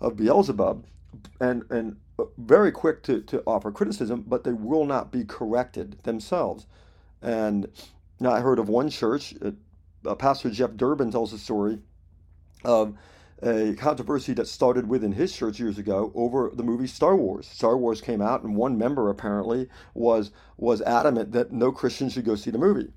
of 0.00 0.16
Beelzebub, 0.16 0.84
and 1.40 1.64
and 1.70 1.96
very 2.38 2.72
quick 2.72 3.02
to, 3.04 3.20
to 3.22 3.42
offer 3.46 3.72
criticism, 3.72 4.24
but 4.26 4.44
they 4.44 4.52
will 4.54 4.86
not 4.86 5.12
be 5.12 5.24
corrected 5.24 5.98
themselves. 6.04 6.66
And 7.22 7.68
now 8.20 8.32
I 8.32 8.40
heard 8.40 8.58
of 8.58 8.68
one 8.68 8.90
church, 8.90 9.34
uh, 10.06 10.14
Pastor 10.14 10.50
Jeff 10.50 10.74
Durbin 10.74 11.10
tells 11.10 11.32
a 11.32 11.38
story 11.38 11.78
of 12.64 12.94
a 13.42 13.74
controversy 13.74 14.32
that 14.34 14.48
started 14.48 14.88
within 14.88 15.12
his 15.12 15.34
church 15.34 15.60
years 15.60 15.76
ago 15.76 16.12
over 16.14 16.50
the 16.54 16.62
movie 16.62 16.86
Star 16.86 17.16
Wars. 17.16 17.46
Star 17.46 17.76
Wars 17.76 18.00
came 18.00 18.22
out, 18.22 18.42
and 18.42 18.56
one 18.56 18.78
member 18.78 19.10
apparently 19.10 19.68
was 19.92 20.30
was 20.56 20.80
adamant 20.82 21.32
that 21.32 21.52
no 21.52 21.72
Christian 21.72 22.08
should 22.08 22.24
go 22.24 22.36
see 22.36 22.50
the 22.50 22.58
movie, 22.58 22.92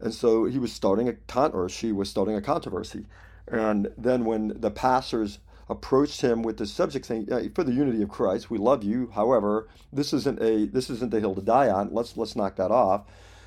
and 0.00 0.14
so 0.14 0.44
he 0.44 0.58
was 0.58 0.72
starting 0.72 1.08
a 1.08 1.14
con 1.14 1.52
or 1.52 1.68
she 1.68 1.92
was 1.92 2.08
starting 2.08 2.34
a 2.34 2.40
controversy. 2.40 3.06
And 3.46 3.92
then 3.98 4.24
when 4.24 4.60
the 4.60 4.70
pastors 4.70 5.40
approached 5.68 6.20
him 6.20 6.42
with 6.42 6.56
the 6.56 6.66
subject 6.66 7.06
saying, 7.06 7.26
"For 7.54 7.64
the 7.64 7.72
unity 7.72 8.02
of 8.02 8.08
Christ, 8.08 8.50
we 8.50 8.58
love 8.58 8.82
you. 8.84 9.10
However, 9.14 9.68
this 9.92 10.12
isn't 10.12 10.40
a 10.40 10.66
this 10.66 10.88
isn't 10.88 11.10
the 11.10 11.20
hill 11.20 11.34
to 11.34 11.42
die 11.42 11.68
on. 11.68 11.92
Let's 11.92 12.16
let's 12.16 12.36
knock 12.36 12.56
that 12.56 12.70
off." 12.70 13.06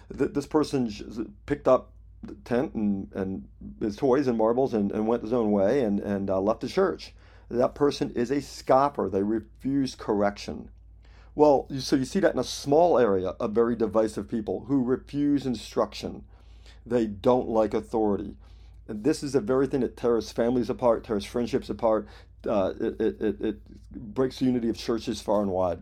This 0.10 0.46
person 0.46 0.92
picked 1.46 1.68
up 1.68 1.93
tent 2.46 2.74
and, 2.74 3.10
and 3.14 3.48
his 3.80 3.96
toys 3.96 4.28
and 4.28 4.38
marbles 4.38 4.74
and, 4.74 4.92
and 4.92 5.08
went 5.08 5.24
his 5.24 5.34
own 5.34 5.52
way 5.52 5.82
and, 5.82 6.00
and 6.00 6.30
uh, 6.30 6.40
left 6.40 6.62
the 6.62 6.68
church. 6.68 7.14
That 7.50 7.76
person 7.76 8.12
is 8.12 8.32
a 8.32 8.42
scoffer. 8.42 9.10
They 9.12 9.24
refuse 9.24 9.96
correction. 9.96 10.70
Well, 11.36 11.68
so 11.80 11.96
you 11.96 12.06
see 12.06 12.20
that 12.20 12.34
in 12.34 12.40
a 12.40 12.44
small 12.44 13.00
area 13.00 13.30
of 13.40 13.52
very 13.52 13.76
divisive 13.76 14.30
people 14.30 14.66
who 14.68 14.84
refuse 14.84 15.46
instruction. 15.46 16.24
They 16.86 17.06
don't 17.06 17.50
like 17.50 17.74
authority. 17.74 18.36
And 18.88 19.04
this 19.04 19.24
is 19.24 19.34
the 19.34 19.42
very 19.42 19.68
thing 19.68 19.82
that 19.82 19.98
tears 19.98 20.32
families 20.32 20.70
apart, 20.70 21.04
tears 21.04 21.26
friendships 21.26 21.70
apart. 21.70 22.08
Uh, 22.48 22.74
it, 22.80 23.02
it, 23.02 23.42
it, 23.42 23.60
breaks 23.92 24.40
the 24.40 24.46
unity 24.46 24.70
of 24.70 24.78
churches 24.78 25.22
far 25.22 25.42
and 25.42 25.52
wide. 25.52 25.80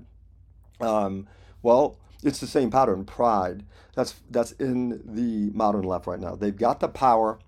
Um, 0.79 1.27
well, 1.63 1.97
it's 2.23 2.39
the 2.39 2.47
same 2.47 2.71
pattern 2.71 3.05
pride. 3.05 3.63
That's 3.95 4.15
that's 4.29 4.51
in 4.53 5.01
the 5.05 5.51
modern 5.55 5.83
left 5.83 6.07
right 6.07 6.19
now. 6.19 6.35
They've 6.35 6.55
got 6.55 6.79
the 6.79 6.87
power. 6.87 7.39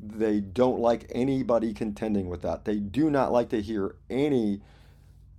They 0.00 0.40
don't 0.40 0.80
like 0.80 1.06
anybody 1.14 1.72
contending 1.74 2.28
with 2.28 2.42
that. 2.42 2.64
They 2.64 2.76
do 2.76 3.10
not 3.10 3.32
like 3.32 3.50
to 3.50 3.62
hear 3.62 3.96
any 4.10 4.60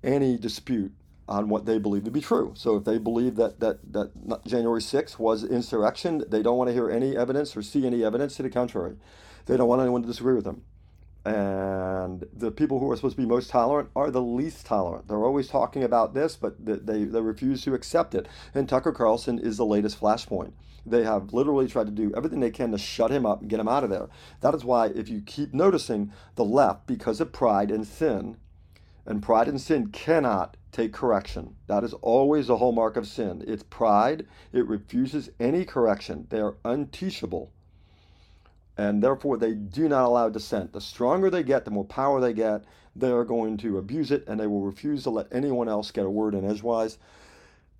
any 0.03 0.38
dispute 0.38 0.93
on 1.27 1.47
what 1.50 1.65
they 1.65 1.79
believe 1.79 2.03
to 2.03 2.12
be 2.12 2.21
true. 2.21 2.53
So 2.55 2.75
if 2.75 2.83
they 2.83 2.97
believe 2.97 3.35
that 3.35 3.59
that 3.59 3.93
that 3.93 4.45
january 4.45 4.81
6th 4.81 5.17
was 5.19 5.43
insurrection 5.43 6.23
they 6.27 6.41
don't 6.43 6.57
want 6.57 6.69
to 6.69 6.73
hear 6.73 6.89
any 6.89 7.15
evidence 7.15 7.55
or 7.55 7.62
see 7.62 7.85
any 7.85 8.03
evidence 8.03 8.35
to 8.38 8.43
the 8.43 8.50
contrary. 8.50 8.97
They 9.45 9.57
don't 9.57 9.67
want 9.67 9.81
anyone 9.81 10.01
to 10.01 10.07
disagree 10.07 10.35
with 10.35 10.45
them 10.45 10.63
and 11.25 12.25
the 12.34 12.51
people 12.51 12.80
who 12.80 12.92
are 12.92 12.96
supposed 12.98 13.15
to 13.15 13.22
be 13.22 13.27
most 13.27 13.50
tolerant 13.50 13.89
are 13.96 14.12
the 14.12 14.22
least 14.22 14.65
tolerant. 14.65 15.08
They're 15.08 15.24
always 15.24 15.48
talking 15.48 15.84
about 15.84 16.13
this, 16.13 16.36
but 16.36 16.56
they, 16.65 17.06
they 17.06 17.22
refuse 17.22 17.62
to 17.63 17.74
accept 17.74 18.13
it. 18.13 18.27
And 18.53 18.68
Tucker 18.68 18.92
Carlson 18.92 19.39
is 19.39 19.56
the 19.56 19.65
latest 19.65 20.00
flashpoint. 20.00 20.51
They 20.86 21.03
have 21.06 21.32
literally 21.32 21.70
tried 21.70 21.86
to 21.86 21.92
do 21.92 22.12
everything 22.15 22.42
they 22.42 22.51
can 22.51 22.72
to 22.72 22.77
shut 22.77 23.10
him 23.10 23.25
up 23.25 23.39
and 23.39 23.50
get 23.50 23.62
him 23.62 23.70
out 23.70 23.86
of 23.86 23.89
there. 23.89 24.10
That 24.42 24.53
is 24.53 24.65
why, 24.65 24.88
if 24.88 25.08
you 25.08 25.22
keep 25.22 25.53
noticing 25.53 26.12
the 26.36 26.44
left, 26.44 26.88
because 26.88 27.22
of 27.22 27.32
pride 27.32 27.72
and 27.72 27.88
sin, 27.88 28.36
and 29.06 29.24
pride 29.24 29.48
and 29.48 29.62
sin 29.62 29.88
cannot 29.88 30.58
take 30.74 30.92
correction. 30.92 31.56
That 31.68 31.86
is 31.86 31.94
always 31.94 32.50
a 32.50 32.58
hallmark 32.58 32.98
of 32.98 33.08
sin. 33.08 33.46
It's 33.48 33.63
pride, 33.63 34.27
it 34.51 34.68
refuses 34.68 35.30
any 35.39 35.63
correction. 35.63 36.27
They 36.30 36.42
are 36.42 36.58
unteachable 36.65 37.52
and 38.77 39.03
therefore 39.03 39.38
they 39.38 39.53
do 39.53 39.88
not 39.88 40.06
allow 40.06 40.30
dissent. 40.30 40.74
The 40.74 40.82
stronger 40.82 41.30
they 41.30 41.44
get, 41.44 41.65
the 41.65 41.72
more 41.72 41.86
power 41.86 42.20
they 42.20 42.34
get, 42.34 42.63
they 42.96 43.12
are 43.12 43.25
going 43.25 43.58
to 43.58 43.77
abuse 43.77 44.12
it 44.12 44.24
and 44.27 44.39
they 44.39 44.48
will 44.48 44.62
refuse 44.62 45.03
to 45.03 45.10
let 45.10 45.28
anyone 45.32 45.69
else 45.69 45.91
get 45.91 46.06
a 46.06 46.10
word 46.10 46.36
in 46.36 46.50
edgewise. 46.50 46.97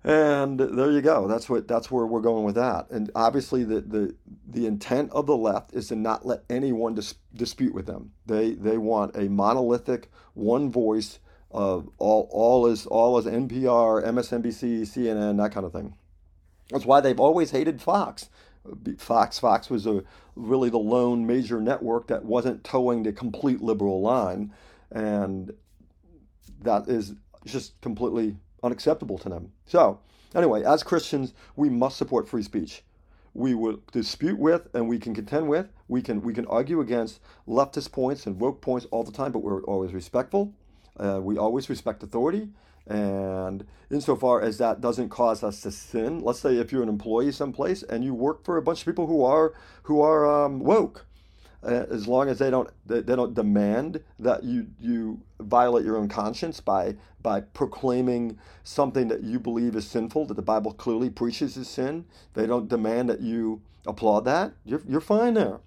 And 0.02 0.60
there 0.60 0.90
you 0.90 1.00
go. 1.00 1.26
That's 1.26 1.48
what 1.48 1.66
that's 1.66 1.90
where 1.90 2.04
we're 2.04 2.20
going 2.20 2.44
with 2.44 2.56
that. 2.56 2.90
And 2.90 3.10
obviously 3.14 3.64
the 3.64 3.80
the, 3.80 4.14
the 4.46 4.66
intent 4.66 5.10
of 5.12 5.26
the 5.26 5.36
left 5.36 5.72
is 5.72 5.88
to 5.88 5.96
not 5.96 6.26
let 6.26 6.44
anyone 6.50 6.94
dis- 6.94 7.14
dispute 7.34 7.74
with 7.74 7.86
them. 7.86 8.12
They 8.26 8.52
they 8.52 8.76
want 8.76 9.16
a 9.16 9.30
monolithic 9.30 10.10
one 10.34 10.70
voice 10.70 11.20
of 11.50 11.88
all 11.96 12.28
all 12.30 12.66
is 12.66 12.84
all 12.84 13.16
is 13.16 13.24
NPR, 13.24 14.04
MSNBC, 14.04 14.82
CNN, 14.82 15.38
that 15.38 15.52
kind 15.52 15.64
of 15.64 15.72
thing. 15.72 15.94
That's 16.70 16.84
why 16.84 17.00
they've 17.00 17.20
always 17.20 17.52
hated 17.52 17.80
Fox. 17.80 18.28
Fox 18.98 19.38
Fox 19.38 19.70
was 19.70 19.86
a 19.86 20.02
really 20.36 20.70
the 20.70 20.78
lone 20.78 21.26
major 21.26 21.60
network 21.60 22.06
that 22.08 22.24
wasn't 22.24 22.64
toeing 22.64 23.02
the 23.02 23.12
complete 23.12 23.60
liberal 23.60 24.00
line, 24.00 24.52
and 24.90 25.52
that 26.62 26.88
is 26.88 27.14
just 27.44 27.80
completely 27.80 28.36
unacceptable 28.62 29.18
to 29.18 29.28
them. 29.28 29.52
So 29.66 30.00
anyway, 30.34 30.64
as 30.64 30.82
Christians, 30.82 31.34
we 31.56 31.68
must 31.68 31.96
support 31.96 32.28
free 32.28 32.42
speech. 32.42 32.82
We 33.34 33.54
will 33.54 33.80
dispute 33.92 34.38
with 34.38 34.68
and 34.74 34.88
we 34.88 34.98
can 34.98 35.14
contend 35.14 35.48
with. 35.48 35.68
We 35.88 36.02
can 36.02 36.22
we 36.22 36.32
can 36.32 36.46
argue 36.46 36.80
against 36.80 37.20
leftist 37.46 37.92
points 37.92 38.26
and 38.26 38.40
woke 38.40 38.60
points 38.60 38.86
all 38.90 39.04
the 39.04 39.12
time, 39.12 39.32
but 39.32 39.40
we're 39.40 39.62
always 39.64 39.92
respectful. 39.92 40.54
Uh, 40.96 41.20
we 41.20 41.36
always 41.36 41.68
respect 41.68 42.02
authority. 42.02 42.48
And 42.86 43.66
insofar 43.90 44.42
as 44.42 44.58
that 44.58 44.80
doesn't 44.80 45.08
cause 45.08 45.42
us 45.42 45.60
to 45.62 45.70
sin, 45.70 46.20
let's 46.20 46.40
say 46.40 46.56
if 46.56 46.70
you're 46.70 46.82
an 46.82 46.88
employee 46.88 47.32
someplace 47.32 47.82
and 47.82 48.04
you 48.04 48.14
work 48.14 48.44
for 48.44 48.56
a 48.56 48.62
bunch 48.62 48.80
of 48.80 48.86
people 48.86 49.06
who 49.06 49.24
are 49.24 49.54
who 49.84 50.00
are 50.02 50.44
um, 50.44 50.60
woke, 50.60 51.06
uh, 51.64 51.86
as 51.90 52.06
long 52.06 52.28
as 52.28 52.38
they 52.38 52.50
don't 52.50 52.68
they, 52.84 53.00
they 53.00 53.16
don't 53.16 53.34
demand 53.34 54.02
that 54.18 54.44
you 54.44 54.66
you 54.78 55.20
violate 55.40 55.84
your 55.84 55.96
own 55.96 56.08
conscience 56.08 56.60
by 56.60 56.94
by 57.22 57.40
proclaiming 57.40 58.38
something 58.64 59.08
that 59.08 59.22
you 59.22 59.40
believe 59.40 59.74
is 59.74 59.86
sinful 59.86 60.26
that 60.26 60.34
the 60.34 60.42
Bible 60.42 60.72
clearly 60.72 61.08
preaches 61.08 61.56
is 61.56 61.68
sin. 61.68 62.04
They 62.34 62.46
don't 62.46 62.68
demand 62.68 63.08
that 63.08 63.20
you 63.20 63.62
applaud 63.86 64.26
that. 64.26 64.52
You're 64.66 64.82
you're 64.86 65.00
fine 65.00 65.34
there. 65.34 65.60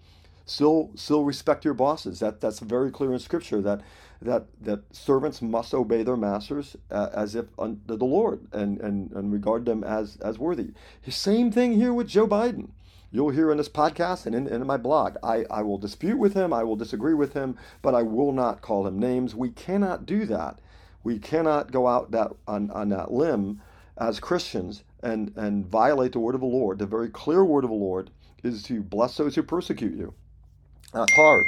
Still 0.45 0.91
still 0.93 1.23
respect 1.23 1.65
your 1.65 1.73
bosses. 1.73 2.19
That 2.19 2.41
that's 2.41 2.60
very 2.60 2.91
clear 2.91 3.12
in 3.12 3.19
Scripture 3.19 3.62
that 3.63 3.82
that 4.21 4.45
that 4.62 4.95
servants 4.95 5.41
must 5.41 5.73
obey 5.73 6.03
their 6.03 6.17
masters 6.17 6.75
uh, 6.91 7.10
as 7.13 7.36
if 7.36 7.45
under 7.60 7.95
the 7.95 8.06
Lord 8.06 8.47
and, 8.51 8.80
and 8.80 9.12
and 9.12 9.32
regard 9.32 9.65
them 9.65 9.84
as 9.84 10.17
as 10.17 10.39
worthy. 10.39 10.71
Same 11.08 11.51
thing 11.51 11.73
here 11.73 11.93
with 11.93 12.08
Joe 12.08 12.27
Biden. 12.27 12.69
You'll 13.10 13.30
hear 13.30 13.51
in 13.51 13.58
this 13.58 13.69
podcast 13.69 14.25
and 14.25 14.36
in, 14.36 14.47
in 14.47 14.67
my 14.67 14.75
blog. 14.75 15.15
I, 15.23 15.45
I 15.49 15.62
will 15.62 15.77
dispute 15.77 16.17
with 16.17 16.34
him, 16.34 16.51
I 16.51 16.63
will 16.63 16.75
disagree 16.75 17.13
with 17.13 17.34
him, 17.34 17.58
but 17.82 17.95
I 17.95 18.03
will 18.03 18.34
not 18.34 18.62
call 18.62 18.86
him 18.86 18.99
names. 18.99 19.34
We 19.34 19.49
cannot 19.49 20.06
do 20.06 20.25
that. 20.25 20.60
We 21.03 21.19
cannot 21.19 21.71
go 21.71 21.88
out 21.88 22.12
that 22.12 22.32
on, 22.47 22.69
on 22.71 22.89
that 22.89 23.12
limb 23.12 23.62
as 23.97 24.19
Christians 24.19 24.84
and, 25.01 25.32
and 25.38 25.65
violate 25.65 26.12
the 26.12 26.19
word 26.19 26.36
of 26.36 26.41
the 26.41 26.47
Lord. 26.47 26.80
The 26.80 26.86
very 26.86 27.10
clear 27.10 27.45
word 27.45 27.63
of 27.63 27.69
the 27.69 27.75
Lord 27.77 28.12
is 28.43 28.62
to 28.63 28.82
bless 28.82 29.15
those 29.15 29.36
who 29.36 29.43
persecute 29.43 29.97
you. 29.97 30.13
That's 30.93 31.13
hard. 31.13 31.45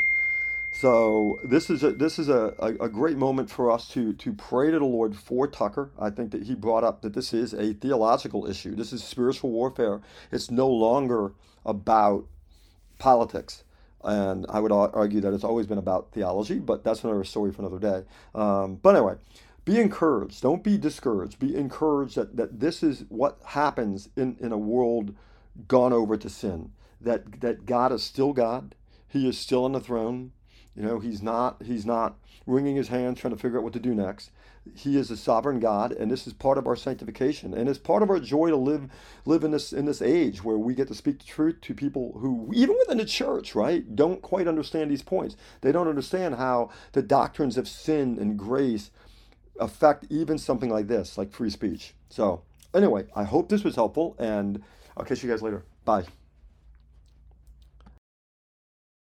So 0.72 1.40
this 1.44 1.70
is 1.70 1.84
a 1.84 1.92
this 1.92 2.20
is 2.20 2.30
a, 2.30 2.54
a, 2.60 2.86
a, 2.86 2.90
great 2.90 3.18
moment 3.18 3.50
for 3.50 3.72
us 3.72 3.88
to 3.90 4.14
to 4.14 4.34
pray 4.34 4.70
to 4.72 4.80
the 4.80 4.86
Lord 4.86 5.16
for 5.16 5.48
Tucker. 5.48 5.92
I 6.00 6.10
think 6.10 6.32
that 6.32 6.44
he 6.44 6.54
brought 6.54 6.84
up 6.84 7.02
that 7.02 7.14
this 7.14 7.34
is 7.34 7.54
a 7.54 7.74
theological 7.74 8.46
issue. 8.46 8.76
This 8.76 8.94
is 8.94 9.04
spiritual 9.04 9.50
warfare. 9.50 10.02
It's 10.32 10.52
no 10.52 10.70
longer 10.70 11.34
about 11.66 12.26
politics. 13.00 13.64
And 14.04 14.46
I 14.48 14.60
would 14.60 14.72
argue 14.72 15.20
that 15.22 15.34
it's 15.34 15.44
always 15.44 15.68
been 15.68 15.78
about 15.78 16.14
theology, 16.14 16.60
but 16.60 16.84
that's 16.86 17.04
another 17.04 17.26
story 17.26 17.52
for 17.52 17.64
another 17.64 17.80
day. 17.80 18.06
Um, 18.34 18.76
but 18.76 18.96
anyway, 18.96 19.16
be 19.66 19.78
encouraged. 19.80 20.42
Don't 20.42 20.64
be 20.64 20.78
discouraged. 20.78 21.38
Be 21.38 21.54
encouraged 21.56 22.16
that, 22.16 22.38
that 22.38 22.62
this 22.62 22.82
is 22.82 23.04
what 23.10 23.40
happens 23.44 24.08
in, 24.16 24.38
in 24.40 24.54
a 24.54 24.58
world 24.58 25.14
gone 25.68 25.92
over 25.92 26.16
to 26.16 26.30
sin. 26.30 26.72
That 27.02 27.42
that 27.42 27.66
God 27.66 27.92
is 27.92 28.04
still 28.04 28.34
God. 28.34 28.76
He 29.08 29.28
is 29.28 29.38
still 29.38 29.66
on 29.66 29.72
the 29.74 29.80
throne. 29.80 30.32
You 30.80 30.86
know, 30.86 31.00
he's 31.00 31.22
not 31.22 31.62
he's 31.62 31.86
not 31.86 32.16
wringing 32.48 32.78
his 32.78 32.88
hands 32.88 33.20
trying 33.20 33.34
to 33.34 33.40
figure 33.40 33.58
out 33.58 33.66
what 33.66 33.74
to 33.74 33.82
do 33.82 33.94
next. 33.94 34.32
He 34.76 34.98
is 34.98 35.12
a 35.12 35.18
sovereign 35.18 35.60
God, 35.60 35.92
and 35.92 36.10
this 36.10 36.26
is 36.26 36.32
part 36.32 36.58
of 36.58 36.68
our 36.68 36.78
sanctification, 36.78 37.54
and 37.54 37.68
it's 37.68 37.78
part 37.78 38.02
of 38.02 38.10
our 38.10 38.20
joy 38.20 38.50
to 38.50 38.56
live 38.56 38.90
live 39.26 39.44
in 39.44 39.52
this 39.52 39.74
in 39.74 39.84
this 39.84 40.02
age 40.02 40.42
where 40.42 40.58
we 40.58 40.74
get 40.74 40.88
to 40.88 40.96
speak 40.96 41.20
the 41.20 41.26
truth 41.26 41.60
to 41.62 41.74
people 41.74 42.18
who, 42.20 42.50
even 42.56 42.78
within 42.80 42.98
the 42.98 43.04
church, 43.04 43.56
right, 43.56 43.94
don't 43.94 44.22
quite 44.22 44.48
understand 44.48 44.90
these 44.90 45.04
points. 45.04 45.36
They 45.60 45.74
don't 45.74 45.90
understand 45.90 46.36
how 46.36 46.70
the 46.94 47.02
doctrines 47.02 47.58
of 47.58 47.68
sin 47.68 48.18
and 48.18 48.40
grace 48.40 48.90
affect 49.60 50.06
even 50.10 50.38
something 50.38 50.70
like 50.70 50.88
this, 50.88 51.18
like 51.18 51.34
free 51.34 51.50
speech. 51.50 51.94
So, 52.10 52.44
anyway, 52.74 53.08
I 53.14 53.26
hope 53.26 53.50
this 53.50 53.66
was 53.66 53.76
helpful, 53.76 54.16
and 54.18 54.64
I'll 54.96 55.04
catch 55.04 55.24
you 55.24 55.30
guys 55.30 55.42
later. 55.42 55.66
Bye. 55.84 56.06